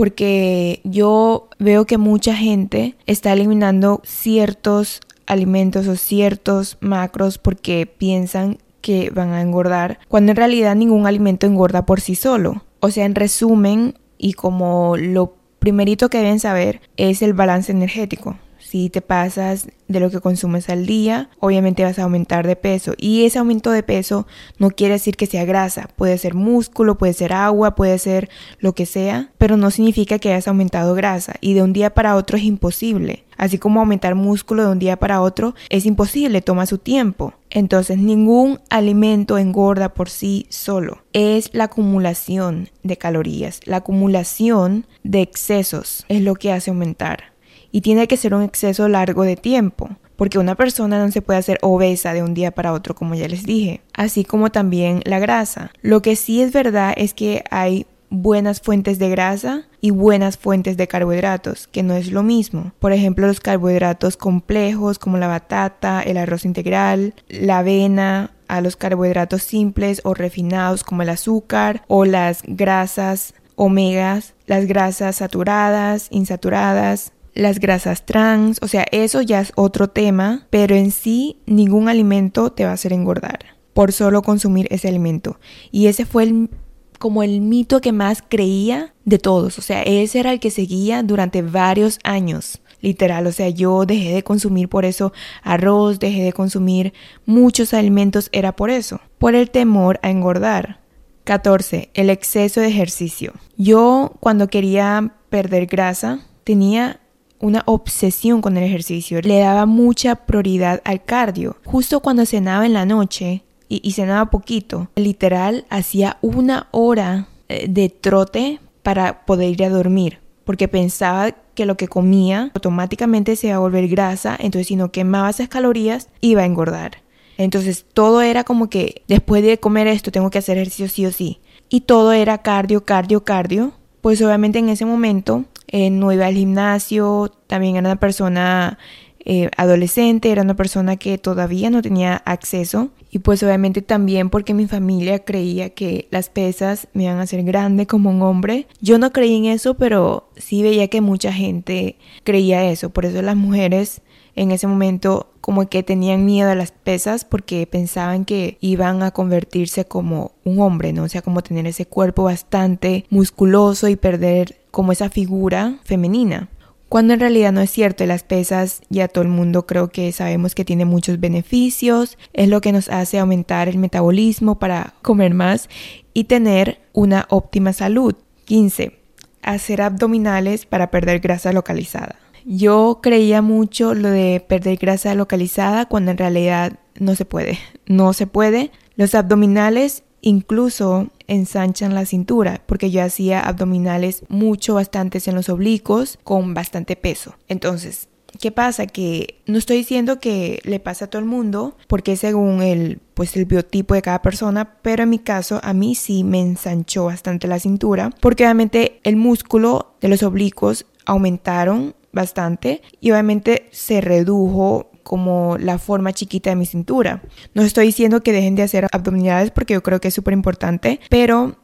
[0.00, 8.56] porque yo veo que mucha gente está eliminando ciertos alimentos o ciertos macros porque piensan
[8.80, 12.64] que van a engordar, cuando en realidad ningún alimento engorda por sí solo.
[12.80, 18.38] O sea, en resumen, y como lo primerito que deben saber es el balance energético.
[18.70, 22.94] Si te pasas de lo que consumes al día, obviamente vas a aumentar de peso.
[22.96, 24.28] Y ese aumento de peso
[24.60, 25.88] no quiere decir que sea grasa.
[25.96, 28.30] Puede ser músculo, puede ser agua, puede ser
[28.60, 31.34] lo que sea, pero no significa que hayas aumentado grasa.
[31.40, 33.24] Y de un día para otro es imposible.
[33.36, 37.34] Así como aumentar músculo de un día para otro es imposible, toma su tiempo.
[37.50, 41.02] Entonces ningún alimento engorda por sí solo.
[41.12, 47.30] Es la acumulación de calorías, la acumulación de excesos es lo que hace aumentar
[47.72, 51.38] y tiene que ser un exceso largo de tiempo, porque una persona no se puede
[51.38, 55.18] hacer obesa de un día para otro, como ya les dije, así como también la
[55.18, 55.70] grasa.
[55.82, 60.76] Lo que sí es verdad es que hay buenas fuentes de grasa y buenas fuentes
[60.76, 62.72] de carbohidratos, que no es lo mismo.
[62.80, 68.76] Por ejemplo, los carbohidratos complejos como la batata, el arroz integral, la avena, a los
[68.76, 77.12] carbohidratos simples o refinados como el azúcar o las grasas omegas, las grasas saturadas, insaturadas,
[77.34, 82.50] las grasas trans, o sea, eso ya es otro tema, pero en sí ningún alimento
[82.52, 83.38] te va a hacer engordar
[83.72, 85.38] por solo consumir ese alimento.
[85.70, 86.50] Y ese fue el,
[86.98, 91.02] como el mito que más creía de todos, o sea, ese era el que seguía
[91.02, 92.60] durante varios años.
[92.82, 95.12] Literal, o sea, yo dejé de consumir por eso
[95.42, 96.94] arroz, dejé de consumir
[97.26, 100.80] muchos alimentos, era por eso, por el temor a engordar.
[101.24, 101.90] 14.
[101.94, 103.34] El exceso de ejercicio.
[103.56, 107.00] Yo cuando quería perder grasa, tenía
[107.40, 109.20] una obsesión con el ejercicio.
[109.22, 111.56] Le daba mucha prioridad al cardio.
[111.64, 117.88] Justo cuando cenaba en la noche y, cenaba poquito, literal hacía una hora eh, de
[117.88, 120.18] trote para poder ir a dormir.
[120.44, 124.36] Porque pensaba que lo que comía automáticamente se iba a volver grasa.
[124.38, 127.02] Entonces si no quemaba esas calorías, iba a engordar.
[127.38, 131.12] Entonces todo era como que después de comer esto tengo que hacer ejercicio sí o
[131.12, 131.40] sí.
[131.68, 133.72] Y todo era cardio, cardio, cardio.
[134.00, 138.78] Pues obviamente en ese momento eh, no iba al gimnasio, también era una persona
[139.24, 144.54] eh, adolescente, era una persona que todavía no tenía acceso y pues obviamente también porque
[144.54, 148.66] mi familia creía que las pesas me iban a hacer grande como un hombre.
[148.80, 153.20] Yo no creí en eso, pero sí veía que mucha gente creía eso, por eso
[153.22, 154.02] las mujeres
[154.36, 159.10] en ese momento como que tenían miedo a las pesas porque pensaban que iban a
[159.10, 161.04] convertirse como un hombre, ¿no?
[161.04, 166.48] O sea, como tener ese cuerpo bastante musculoso y perder como esa figura femenina.
[166.90, 170.56] Cuando en realidad no es cierto, las pesas ya todo el mundo creo que sabemos
[170.56, 175.68] que tiene muchos beneficios, es lo que nos hace aumentar el metabolismo para comer más
[176.14, 178.16] y tener una óptima salud.
[178.46, 178.98] 15.
[179.42, 182.16] Hacer abdominales para perder grasa localizada.
[182.44, 187.60] Yo creía mucho lo de perder grasa localizada cuando en realidad no se puede.
[187.86, 188.72] No se puede.
[188.96, 196.18] Los abdominales incluso ensanchan la cintura porque yo hacía abdominales mucho bastantes en los oblicuos
[196.24, 197.34] con bastante peso.
[197.48, 198.08] Entonces,
[198.40, 198.86] ¿qué pasa?
[198.86, 203.36] Que no estoy diciendo que le pasa a todo el mundo porque según el pues
[203.36, 207.48] el biotipo de cada persona, pero en mi caso a mí sí me ensanchó bastante
[207.48, 214.89] la cintura porque obviamente el músculo de los oblicuos aumentaron bastante y obviamente se redujo
[215.02, 217.22] como la forma chiquita de mi cintura.
[217.54, 221.00] No estoy diciendo que dejen de hacer abdominales porque yo creo que es súper importante,
[221.08, 221.56] pero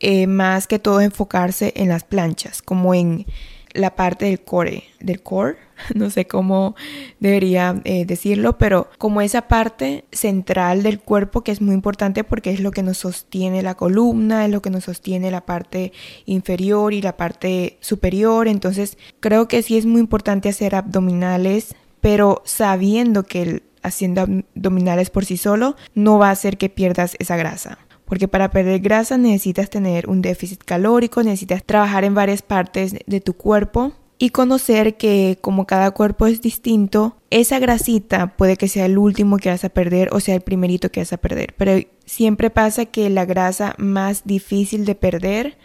[0.00, 3.26] eh, más que todo enfocarse en las planchas, como en
[3.72, 5.56] la parte del core, del core,
[5.94, 6.74] no sé cómo
[7.20, 12.50] debería eh, decirlo, pero como esa parte central del cuerpo que es muy importante porque
[12.50, 15.92] es lo que nos sostiene la columna, es lo que nos sostiene la parte
[16.26, 22.42] inferior y la parte superior, entonces creo que sí es muy importante hacer abdominales, pero
[22.44, 27.78] sabiendo que haciendo abdominales por sí solo no va a hacer que pierdas esa grasa.
[28.04, 33.20] Porque para perder grasa necesitas tener un déficit calórico, necesitas trabajar en varias partes de
[33.20, 38.86] tu cuerpo y conocer que como cada cuerpo es distinto, esa grasita puede que sea
[38.86, 41.78] el último que vas a perder o sea el primerito que vas a perder, pero
[42.04, 45.58] siempre pasa que la grasa más difícil de perder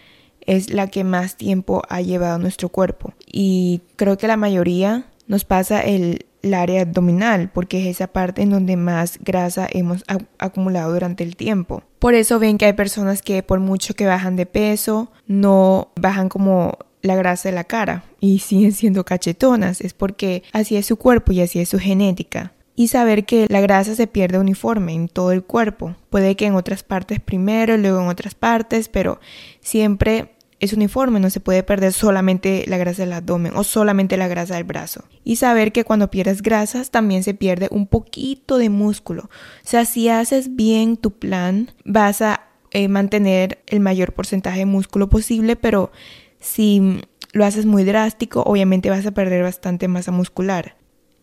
[0.46, 3.14] es la que más tiempo ha llevado nuestro cuerpo.
[3.26, 8.50] Y creo que la mayoría nos pasa el, área abdominal, porque es esa parte en
[8.50, 10.04] donde más grasa hemos
[10.38, 11.84] acumulado durante el tiempo.
[12.00, 16.28] Por eso ven que hay personas que por mucho que bajan de peso, no bajan
[16.28, 19.80] como la grasa de la cara y siguen siendo cachetonas.
[19.80, 22.52] Es porque así es su cuerpo y así es su genética.
[22.76, 25.96] Y saber que la grasa se pierde uniforme en todo el cuerpo.
[26.10, 29.22] Puede que en otras partes primero, luego en otras partes, pero
[29.62, 34.30] siempre es uniforme, no se puede perder solamente la grasa del abdomen o solamente la
[34.30, 35.04] grasa del brazo.
[35.26, 39.24] Y saber que cuando pierdes grasas también se pierde un poquito de músculo.
[39.24, 44.66] O sea, si haces bien tu plan, vas a eh, mantener el mayor porcentaje de
[44.66, 45.92] músculo posible, pero
[46.40, 47.02] si
[47.34, 50.78] lo haces muy drástico, obviamente vas a perder bastante masa muscular.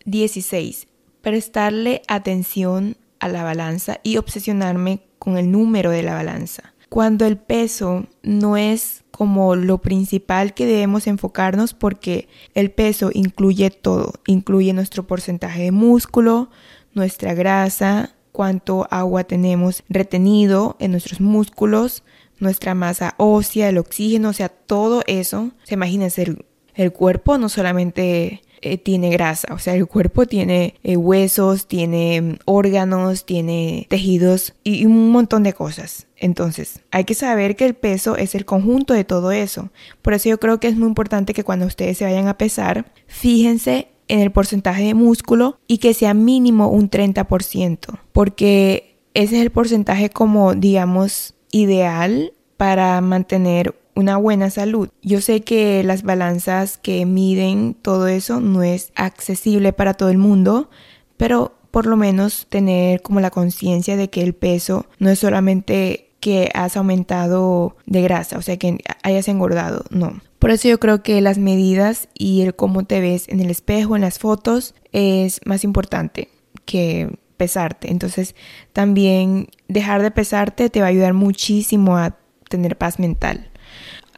[0.05, 0.87] 16.
[1.23, 6.70] Prestarle atención a la balanza y obsesionarme con el número de la balanza.
[6.91, 13.69] Cuando el peso no es como lo principal que debemos enfocarnos porque el peso incluye
[13.71, 16.49] todo, incluye nuestro porcentaje de músculo,
[16.93, 22.03] nuestra grasa, cuánto agua tenemos retenido en nuestros músculos,
[22.39, 25.51] nuestra masa ósea, el oxígeno, o sea, todo eso.
[25.63, 30.75] Se imagínense, el, el cuerpo no solamente eh, tiene grasa, o sea, el cuerpo tiene
[30.83, 36.07] eh, huesos, tiene mm, órganos, tiene tejidos y un montón de cosas.
[36.15, 39.71] Entonces, hay que saber que el peso es el conjunto de todo eso.
[40.03, 42.91] Por eso yo creo que es muy importante que cuando ustedes se vayan a pesar,
[43.07, 49.41] fíjense en el porcentaje de músculo y que sea mínimo un 30%, porque ese es
[49.41, 54.89] el porcentaje como, digamos, ideal para mantener una buena salud.
[55.01, 60.17] Yo sé que las balanzas que miden todo eso no es accesible para todo el
[60.17, 60.69] mundo,
[61.17, 66.09] pero por lo menos tener como la conciencia de que el peso no es solamente
[66.19, 70.21] que has aumentado de grasa, o sea que hayas engordado, no.
[70.39, 73.95] Por eso yo creo que las medidas y el cómo te ves en el espejo,
[73.95, 76.29] en las fotos, es más importante
[76.65, 77.91] que pesarte.
[77.91, 78.35] Entonces
[78.73, 82.17] también dejar de pesarte te va a ayudar muchísimo a
[82.49, 83.50] tener paz mental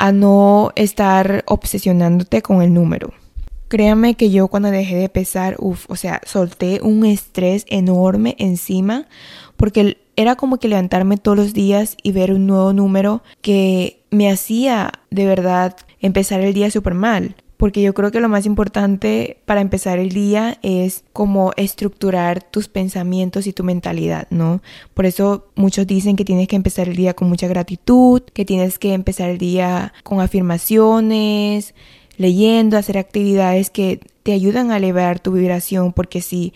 [0.03, 3.13] a no estar obsesionándote con el número.
[3.69, 9.07] Créame que yo cuando dejé de pesar, uff, o sea, solté un estrés enorme encima
[9.55, 14.29] porque era como que levantarme todos los días y ver un nuevo número que me
[14.29, 19.37] hacía de verdad empezar el día súper mal porque yo creo que lo más importante
[19.45, 24.61] para empezar el día es como estructurar tus pensamientos y tu mentalidad, ¿no?
[24.93, 28.79] Por eso muchos dicen que tienes que empezar el día con mucha gratitud, que tienes
[28.79, 31.73] que empezar el día con afirmaciones,
[32.17, 36.51] leyendo, hacer actividades que te ayudan a elevar tu vibración, porque si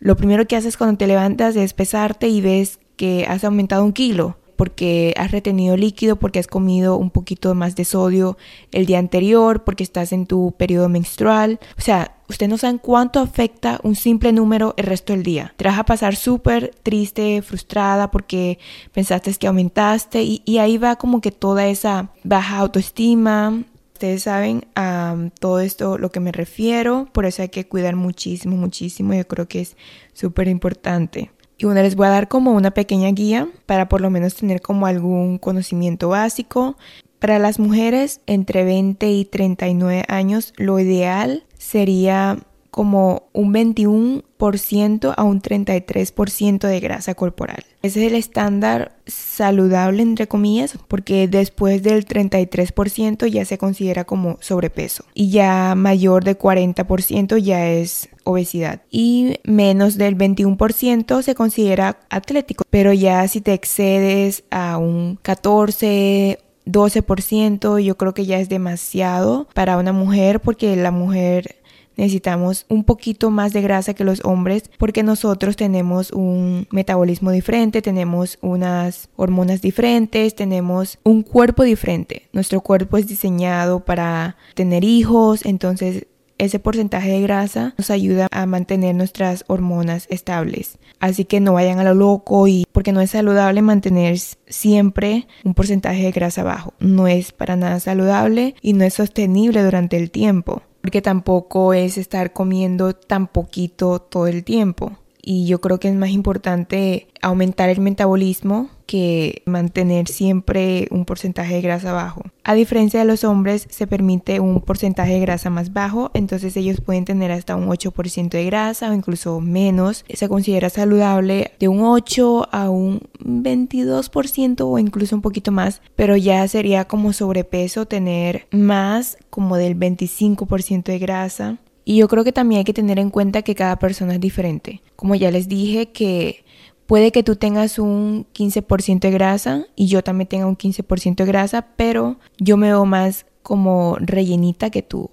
[0.00, 3.92] lo primero que haces cuando te levantas es pesarte y ves que has aumentado un
[3.92, 8.36] kilo, porque has retenido líquido, porque has comido un poquito más de sodio
[8.72, 11.58] el día anterior, porque estás en tu periodo menstrual.
[11.78, 15.54] O sea, ustedes no saben cuánto afecta un simple número el resto del día.
[15.56, 18.58] Te vas a pasar súper triste, frustrada porque
[18.92, 25.16] pensaste que aumentaste y, ahí va como que toda esa baja autoestima, Ustedes saben a
[25.40, 29.14] todo esto lo que me refiero, por eso hay que cuidar muchísimo, muchísimo.
[29.14, 29.76] Yo creo que es
[30.12, 31.30] súper importante.
[31.60, 34.62] Y bueno, les voy a dar como una pequeña guía para por lo menos tener
[34.62, 36.78] como algún conocimiento básico.
[37.18, 42.38] Para las mujeres entre 20 y 39 años, lo ideal sería
[42.70, 47.64] como un 21% a un 33% de grasa corporal.
[47.82, 54.38] Ese es el estándar saludable, entre comillas, porque después del 33% ya se considera como
[54.40, 61.98] sobrepeso y ya mayor de 40% ya es obesidad y menos del 21% se considera
[62.10, 68.48] atlético, pero ya si te excedes a un 14 12% yo creo que ya es
[68.48, 71.56] demasiado para una mujer porque la mujer
[71.96, 77.82] necesitamos un poquito más de grasa que los hombres porque nosotros tenemos un metabolismo diferente,
[77.82, 82.28] tenemos unas hormonas diferentes, tenemos un cuerpo diferente.
[82.32, 86.06] Nuestro cuerpo es diseñado para tener hijos, entonces
[86.40, 90.78] ese porcentaje de grasa nos ayuda a mantener nuestras hormonas estables.
[90.98, 95.52] Así que no vayan a lo loco y porque no es saludable mantener siempre un
[95.52, 96.72] porcentaje de grasa bajo.
[96.80, 101.98] No es para nada saludable y no es sostenible durante el tiempo porque tampoco es
[101.98, 104.96] estar comiendo tan poquito todo el tiempo.
[105.32, 111.54] Y yo creo que es más importante aumentar el metabolismo que mantener siempre un porcentaje
[111.54, 112.24] de grasa bajo.
[112.42, 116.80] A diferencia de los hombres, se permite un porcentaje de grasa más bajo, entonces ellos
[116.80, 120.04] pueden tener hasta un 8% de grasa o incluso menos.
[120.12, 126.16] Se considera saludable de un 8 a un 22% o incluso un poquito más, pero
[126.16, 131.58] ya sería como sobrepeso tener más como del 25% de grasa.
[131.84, 134.82] Y yo creo que también hay que tener en cuenta que cada persona es diferente.
[134.96, 136.44] Como ya les dije que
[136.90, 141.24] Puede que tú tengas un 15% de grasa y yo también tenga un 15% de
[141.24, 145.08] grasa, pero yo me veo más como rellenita que tú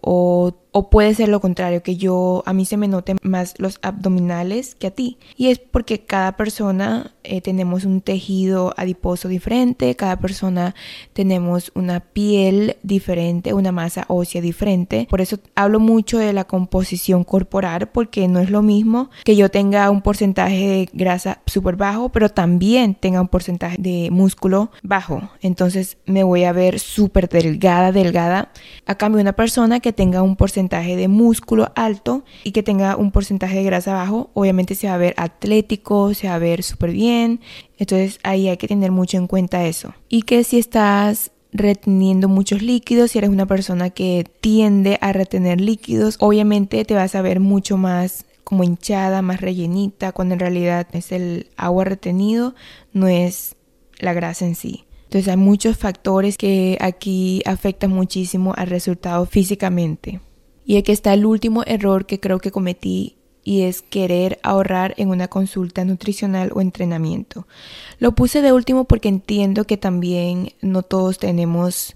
[0.78, 4.76] o puede ser lo contrario, que yo a mí se me noten más los abdominales
[4.76, 5.18] que a ti.
[5.36, 10.76] Y es porque cada persona eh, tenemos un tejido adiposo diferente, cada persona
[11.14, 15.08] tenemos una piel diferente, una masa ósea diferente.
[15.10, 19.50] Por eso hablo mucho de la composición corporal, porque no es lo mismo que yo
[19.50, 25.32] tenga un porcentaje de grasa súper bajo, pero también tenga un porcentaje de músculo bajo.
[25.42, 28.52] Entonces me voy a ver súper delgada, delgada.
[28.86, 33.12] A cambio, una persona que tenga un porcentaje de músculo alto y que tenga un
[33.12, 36.92] porcentaje de grasa bajo, obviamente se va a ver atlético, se va a ver súper
[36.92, 37.40] bien.
[37.78, 39.94] Entonces ahí hay que tener mucho en cuenta eso.
[40.10, 45.62] Y que si estás reteniendo muchos líquidos, si eres una persona que tiende a retener
[45.62, 50.88] líquidos, obviamente te vas a ver mucho más como hinchada, más rellenita, cuando en realidad
[50.94, 52.56] es el agua retenido,
[52.94, 53.56] no es
[54.00, 54.86] la grasa en sí.
[55.04, 60.20] Entonces hay muchos factores que aquí afectan muchísimo al resultado físicamente.
[60.68, 65.08] Y aquí está el último error que creo que cometí y es querer ahorrar en
[65.08, 67.48] una consulta nutricional o entrenamiento.
[68.00, 71.96] Lo puse de último porque entiendo que también no todos tenemos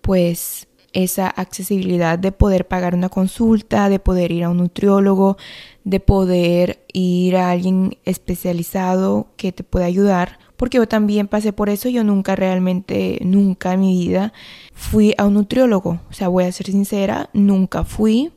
[0.00, 5.36] pues esa accesibilidad de poder pagar una consulta, de poder ir a un nutriólogo,
[5.84, 11.70] de poder ir a alguien especializado que te pueda ayudar porque yo también pasé por
[11.70, 14.34] eso, yo nunca realmente, nunca en mi vida
[14.74, 18.30] fui a un nutriólogo, o sea, voy a ser sincera, nunca fui.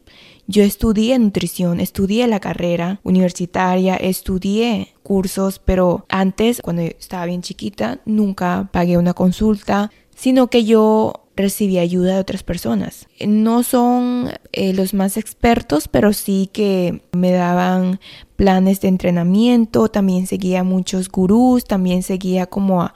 [0.48, 8.00] Yo estudié nutrición, estudié la carrera universitaria, estudié cursos, pero antes, cuando estaba bien chiquita,
[8.06, 13.08] nunca pagué una consulta, sino que yo recibí ayuda de otras personas.
[13.26, 18.00] No son eh, los más expertos, pero sí que me daban
[18.36, 22.94] planes de entrenamiento, también seguía muchos gurús, también seguía como a,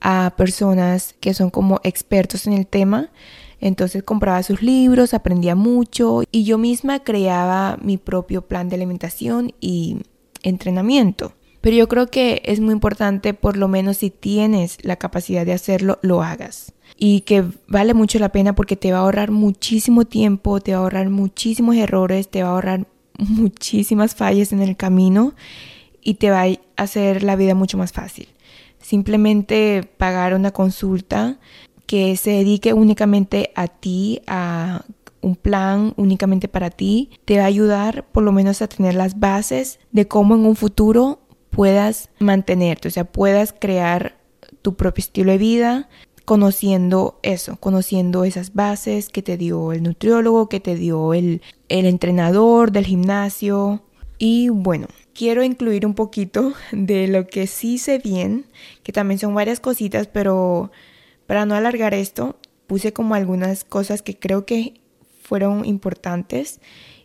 [0.00, 3.10] a personas que son como expertos en el tema.
[3.60, 9.54] Entonces compraba sus libros, aprendía mucho y yo misma creaba mi propio plan de alimentación
[9.60, 9.98] y
[10.42, 11.32] entrenamiento.
[11.62, 15.52] Pero yo creo que es muy importante, por lo menos si tienes la capacidad de
[15.52, 16.74] hacerlo, lo hagas.
[16.98, 20.78] Y que vale mucho la pena porque te va a ahorrar muchísimo tiempo, te va
[20.78, 22.86] a ahorrar muchísimos errores, te va a ahorrar
[23.18, 25.34] muchísimas fallas en el camino
[26.02, 28.28] y te va a hacer la vida mucho más fácil.
[28.80, 31.38] Simplemente pagar una consulta
[31.86, 34.84] que se dedique únicamente a ti, a
[35.20, 39.20] un plan únicamente para ti, te va a ayudar por lo menos a tener las
[39.20, 41.20] bases de cómo en un futuro
[41.52, 44.16] puedas mantenerte, o sea, puedas crear
[44.62, 45.88] tu propio estilo de vida
[46.24, 51.84] conociendo eso, conociendo esas bases que te dio el nutriólogo, que te dio el, el
[51.84, 53.82] entrenador del gimnasio.
[54.18, 58.46] Y bueno, quiero incluir un poquito de lo que sí sé bien,
[58.82, 60.70] que también son varias cositas, pero
[61.26, 64.80] para no alargar esto, puse como algunas cosas que creo que
[65.22, 66.60] fueron importantes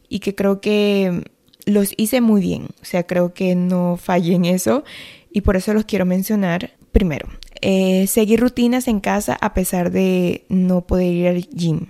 [0.08, 1.24] y que creo que
[1.68, 4.86] los hice muy bien, o sea, creo que no fallé en eso
[5.32, 6.72] y por eso los quiero mencionar.
[6.94, 7.28] Primero,
[7.62, 11.88] eh, seguir rutinas en casa a pesar de no poder ir al gym.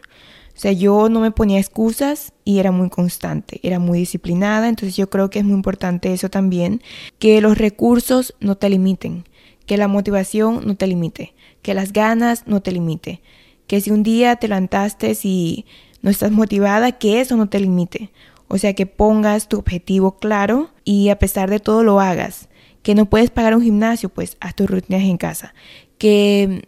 [0.56, 4.98] O sea, yo no me ponía excusas y era muy constante, era muy disciplinada, entonces
[4.98, 6.82] yo creo que es muy importante eso también,
[7.20, 9.26] que los recursos no te limiten,
[9.68, 13.22] que la motivación no te limite, que las ganas no te limite,
[13.68, 15.66] que si un día te levantaste y
[16.02, 18.10] no estás motivada, que eso no te limite.
[18.48, 22.50] O sea, que pongas tu objetivo claro y a pesar de todo lo hagas.
[22.82, 25.54] Que no puedes pagar un gimnasio, pues haz tus rutinas en casa.
[25.98, 26.68] Que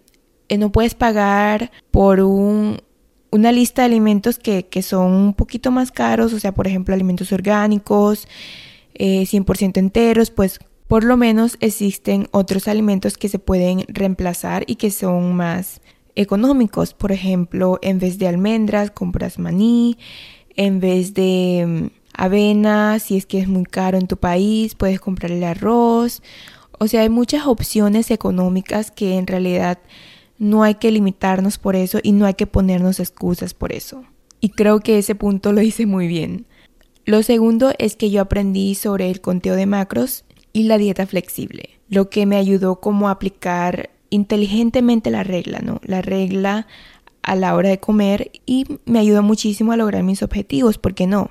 [0.50, 2.82] eh, no puedes pagar por un,
[3.32, 7.32] una lista de alimentos que, son un poquito más caros, o sea, por ejemplo, alimentos
[7.32, 8.28] orgánicos,
[8.96, 14.76] 100% eh, enteros, pues por lo menos existen otros alimentos que se pueden reemplazar y
[14.76, 15.82] que son más
[16.16, 16.96] económicos.
[16.96, 19.98] Por ejemplo, en vez de almendras, compras maní,
[20.60, 25.00] en vez de mm, avena, si es que es muy caro en tu país, puedes
[25.00, 26.22] comprar el arroz.
[26.80, 29.80] O sea, hay muchas opciones económicas que en realidad
[30.38, 34.04] no hay que limitarnos por eso y no hay que ponernos excusas por eso.
[34.42, 36.46] Y creo que ese punto lo hice muy bien.
[37.06, 41.70] Lo segundo es que yo aprendí sobre el conteo de macros y la dieta flexible,
[41.88, 45.80] lo que me ayudó como a aplicar inteligentemente la regla, ¿no?
[45.86, 46.68] La regla
[47.30, 51.30] a la hora de comer y me ayudó muchísimo a lograr mis objetivos, porque no,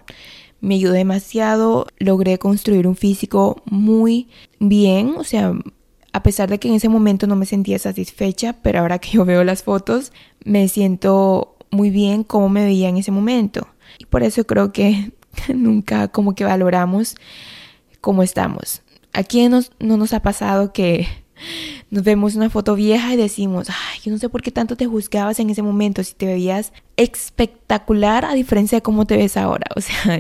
[0.61, 4.29] me ayudó demasiado, logré construir un físico muy
[4.61, 5.55] bien, o sea,
[6.13, 9.25] a pesar de que en ese momento no me sentía satisfecha, pero ahora que yo
[9.25, 10.13] veo las fotos,
[10.45, 13.67] me siento muy bien como me veía en ese momento.
[13.99, 15.11] Y por eso creo que
[15.53, 17.17] nunca como que valoramos
[18.01, 18.83] cómo estamos.
[19.13, 21.09] ¿A quién nos, no nos ha pasado que
[21.91, 24.87] nos vemos una foto vieja y decimos, ay, yo no sé por qué tanto te
[24.87, 29.67] juzgabas en ese momento, si te veías espectacular a diferencia de cómo te ves ahora.
[29.77, 30.19] O sea,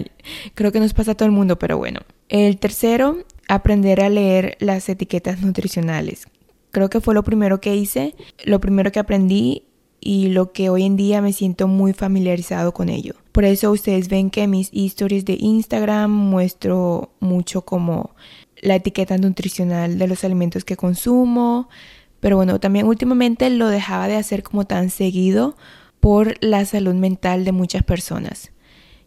[0.54, 2.00] creo que nos pasa a todo el mundo, pero bueno.
[2.28, 6.28] El tercero, aprender a leer las etiquetas nutricionales.
[6.70, 8.14] Creo que fue lo primero que hice,
[8.44, 9.64] lo primero que aprendí
[10.00, 13.14] y lo que hoy en día me siento muy familiarizado con ello.
[13.32, 18.14] Por eso ustedes ven que mis historias de Instagram muestro mucho como
[18.62, 21.68] la etiqueta nutricional de los alimentos que consumo,
[22.20, 25.56] pero bueno, también últimamente lo dejaba de hacer como tan seguido
[26.00, 28.52] por la salud mental de muchas personas.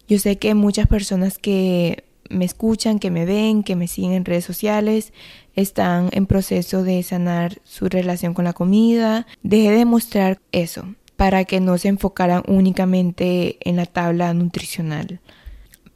[0.08, 4.24] Yo sé que muchas personas que me escuchan, que me ven, que me siguen en
[4.24, 5.12] redes sociales,
[5.54, 9.26] están en proceso de sanar su relación con la comida.
[9.42, 15.20] Dejé de mostrar eso para que no se enfocaran únicamente en la tabla nutricional.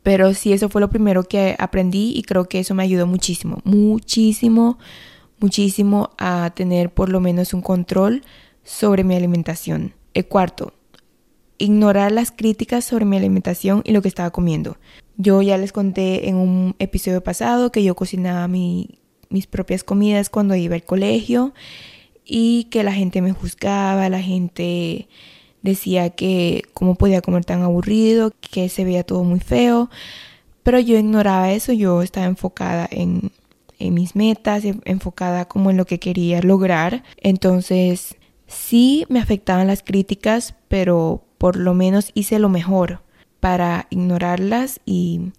[0.07, 3.59] Pero sí, eso fue lo primero que aprendí y creo que eso me ayudó muchísimo,
[3.64, 4.78] muchísimo,
[5.40, 8.22] muchísimo a tener por lo menos un control
[8.62, 9.94] sobre mi alimentación.
[10.14, 10.74] El cuarto,
[11.59, 14.76] ignorar las críticas sobre mi alimentación y lo que estaba comiendo.
[15.16, 20.54] Yo ya les conté en un episodio pasado que yo cocinaba mis propias comidas cuando
[20.54, 21.52] iba al colegio
[22.24, 25.09] y que la gente me juzgaba, la gente
[25.66, 29.90] decía que cómo podía comer tan aburrido, que se veía todo muy feo,
[30.62, 33.30] pero yo ignoraba eso, yo estaba enfocada en,
[33.78, 40.54] mis metas, enfocada como en lo que quería lograr, entonces sí me afectaban las críticas,
[40.68, 43.02] pero por lo menos hice lo mejor
[43.38, 45.32] para ignorarlas y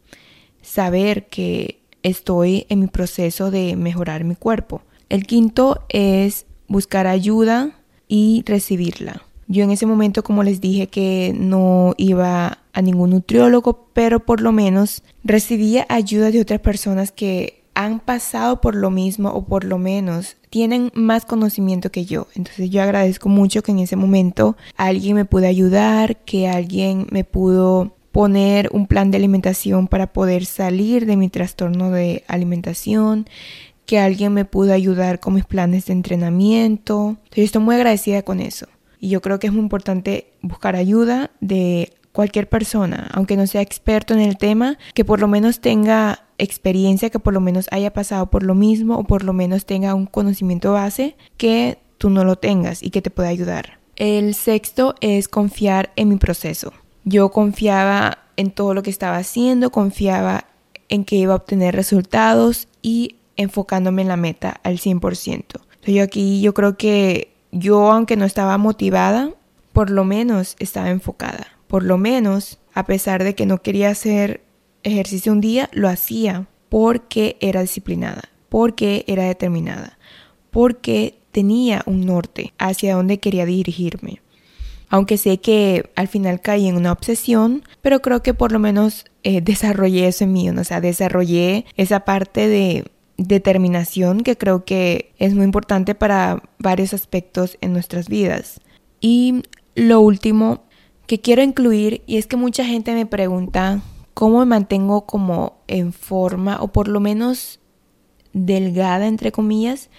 [0.61, 4.83] saber que estoy en mi proceso de mejorar mi cuerpo.
[5.09, 7.71] El quinto es buscar ayuda
[8.07, 9.26] y recibirla.
[9.47, 14.41] Yo en ese momento, como les dije, que no iba a ningún nutriólogo, pero por
[14.41, 19.63] lo menos recibía ayuda de otras personas que han pasado por lo mismo o por
[19.63, 22.27] lo menos tienen más conocimiento que yo.
[22.33, 27.23] Entonces yo agradezco mucho que en ese momento alguien me pudo ayudar, que alguien me
[27.23, 33.27] pudo poner un plan de alimentación para poder salir de mi trastorno de alimentación,
[33.85, 37.09] que alguien me pudo ayudar con mis planes de entrenamiento.
[37.09, 38.65] Entonces, estoy muy agradecida con eso.
[38.99, 43.61] Y yo creo que es muy importante buscar ayuda de cualquier persona, aunque no sea
[43.61, 47.93] experto en el tema, que por lo menos tenga experiencia, que por lo menos haya
[47.93, 52.23] pasado por lo mismo o por lo menos tenga un conocimiento base que tú no
[52.23, 53.79] lo tengas y que te pueda ayudar.
[53.95, 56.73] El sexto es confiar en mi proceso.
[57.03, 60.45] Yo confiaba en todo lo que estaba haciendo, confiaba
[60.89, 65.43] en que iba a obtener resultados y enfocándome en la meta al 100%.
[65.85, 69.31] yo aquí yo creo que yo aunque no estaba motivada,
[69.73, 71.47] por lo menos estaba enfocada.
[71.67, 74.41] Por lo menos, a pesar de que no quería hacer
[74.83, 79.97] ejercicio un día, lo hacía porque era disciplinada, porque era determinada,
[80.51, 84.21] porque tenía un norte hacia donde quería dirigirme.
[84.89, 89.05] Aunque sé que al final caí en una obsesión, pero creo que por lo menos
[89.23, 92.85] eh, desarrollé eso en mí, o sea, desarrollé esa parte de
[93.17, 98.61] determinación que creo que es muy importante para varios aspectos en nuestras vidas.
[99.01, 99.43] Y
[99.75, 100.63] lo último
[101.07, 103.81] que quiero incluir y es que mucha gente me pregunta
[104.13, 107.59] cómo me mantengo como en forma o por lo menos
[108.33, 109.89] delgada entre comillas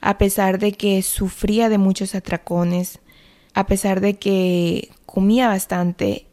[0.00, 3.00] a pesar de que sufría de muchos atracones,
[3.54, 6.26] a pesar de que comía bastante.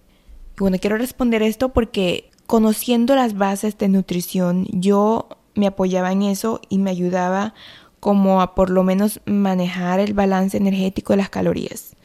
[0.55, 5.27] Y bueno, quiero responder esto porque conociendo las bases de nutrición, yo
[5.57, 7.53] me apoyaba en eso y me ayudaba
[7.99, 11.95] como a por lo menos manejar el balance energético de las calorías.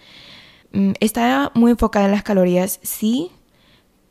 [0.73, 3.31] Mm, estaba muy enfocada en las calorías, sí,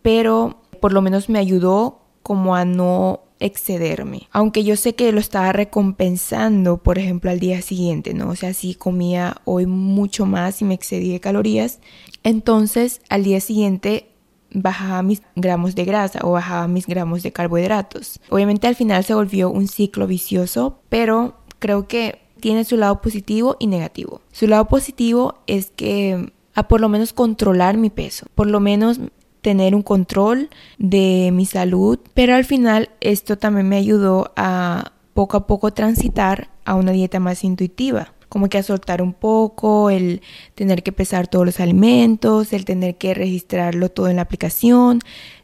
[0.01, 4.27] pero por lo menos me ayudó como a no excederme.
[4.31, 8.29] Aunque yo sé que lo estaba recompensando, por ejemplo, al día siguiente, ¿no?
[8.29, 11.79] O sea, si comía hoy mucho más y me excedí de calorías,
[12.23, 14.10] entonces al día siguiente
[14.53, 18.19] bajaba mis gramos de grasa o bajaba mis gramos de carbohidratos.
[18.29, 23.55] Obviamente al final se volvió un ciclo vicioso, pero creo que tiene su lado positivo
[23.59, 24.21] y negativo.
[24.31, 28.99] Su lado positivo es que a por lo menos controlar mi peso, por lo menos
[29.41, 35.37] tener un control de mi salud, pero al final esto también me ayudó a poco
[35.37, 40.21] a poco transitar a una dieta más intuitiva como que a soltar un poco, el
[40.55, 45.01] tener que pesar todos los alimentos, el tener que registrarlo todo en la aplicación,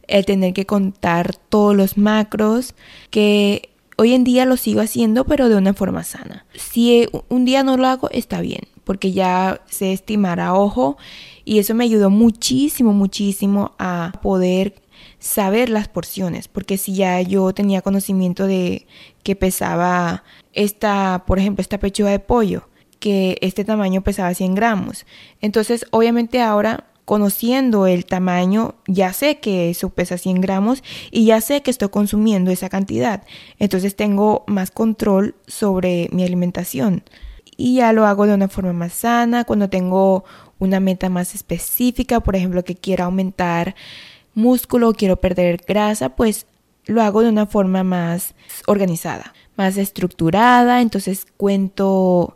[0.07, 2.75] el tener que contar todos los macros,
[3.09, 6.45] que hoy en día lo sigo haciendo pero de una forma sana.
[6.55, 10.95] Si un día no lo hago, está bien, porque ya sé estimar a ojo
[11.43, 14.75] y eso me ayudó muchísimo, muchísimo a poder
[15.19, 18.88] saber las porciones, porque si ya yo tenía conocimiento de
[19.23, 20.23] que pesaba
[20.53, 22.69] esta, por ejemplo, esta pechuga de pollo,
[23.00, 25.06] que este tamaño pesaba 100 gramos.
[25.41, 31.39] Entonces, obviamente ahora conociendo el tamaño, ya sé que eso pesa 100 gramos y ya
[31.39, 33.24] sé que estoy consumiendo esa cantidad.
[33.60, 37.04] Entonces tengo más control sobre mi alimentación.
[37.56, 40.26] Y ya lo hago de una forma más sana, cuando tengo
[40.60, 43.76] una meta más específica, por ejemplo, que quiero aumentar
[44.34, 46.45] músculo, quiero perder grasa, pues
[46.88, 48.36] lo hago de una forma más
[48.66, 50.82] organizada, más estructurada.
[50.82, 52.36] Entonces cuento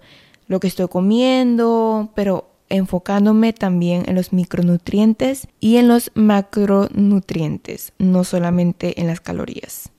[0.51, 8.25] lo que estoy comiendo, pero enfocándome también en los micronutrientes y en los macronutrientes, no
[8.25, 9.91] solamente en las calorías.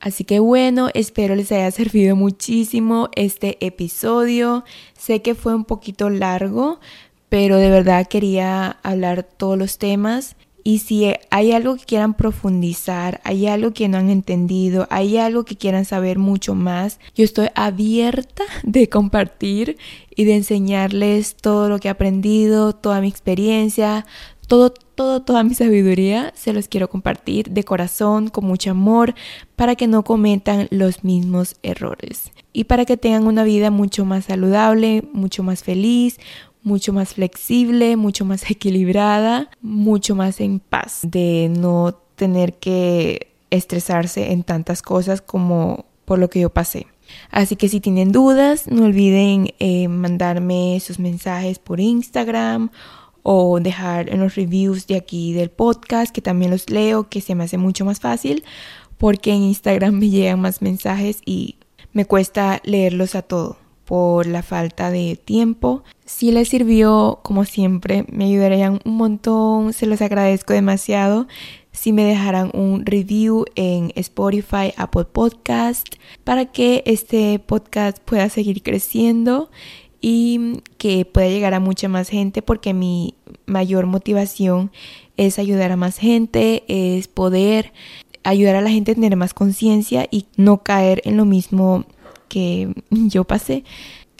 [0.00, 4.64] Así que bueno, espero les haya servido muchísimo este episodio.
[4.98, 6.80] Sé que fue un poquito largo,
[7.28, 10.36] pero de verdad quería hablar todos los temas
[10.68, 15.46] y si hay algo que quieran profundizar, hay algo que no han entendido, hay algo
[15.46, 19.78] que quieran saber mucho más, yo estoy abierta de compartir
[20.14, 24.04] y de enseñarles todo lo que he aprendido, toda mi experiencia,
[24.46, 29.14] todo, todo, toda mi sabiduría, se los quiero compartir de corazón, con mucho amor,
[29.56, 32.30] para que no cometan los mismos errores.
[32.52, 36.18] Y para que tengan una vida mucho más saludable, mucho más feliz,
[36.62, 44.32] mucho más flexible, mucho más equilibrada, mucho más en paz, de no tener que estresarse
[44.32, 46.86] en tantas cosas como por lo que yo pasé.
[47.30, 52.70] Así que si tienen dudas, no olviden eh, mandarme sus mensajes por Instagram
[53.22, 57.34] o dejar en los reviews de aquí del podcast, que también los leo, que se
[57.34, 58.44] me hace mucho más fácil,
[58.98, 61.56] porque en Instagram me llegan más mensajes y
[61.92, 65.82] me cuesta leerlos a todo por la falta de tiempo.
[66.04, 71.26] Si les sirvió, como siempre, me ayudarían un montón, se los agradezco demasiado.
[71.72, 75.86] si me dejaran un review en Spotify, Apple Podcast,
[76.24, 79.48] para que este podcast pueda seguir creciendo
[80.00, 83.14] y que pueda llegar a mucha más gente porque mi
[83.46, 84.70] mayor motivación
[85.16, 87.72] es ayudar a más gente, es poder
[88.22, 91.86] ayudar a la gente a tener más conciencia y no caer en lo mismo
[92.28, 93.64] que yo pasé.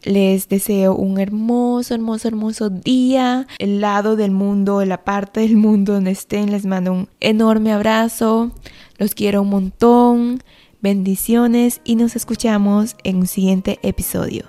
[0.05, 3.47] Les deseo un hermoso, hermoso, hermoso día.
[3.59, 8.53] El lado del mundo, la parte del mundo donde estén, les mando un enorme abrazo.
[8.97, 10.43] Los quiero un montón.
[10.81, 14.45] Bendiciones y nos escuchamos en un siguiente episodio.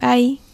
[0.00, 0.49] Bye.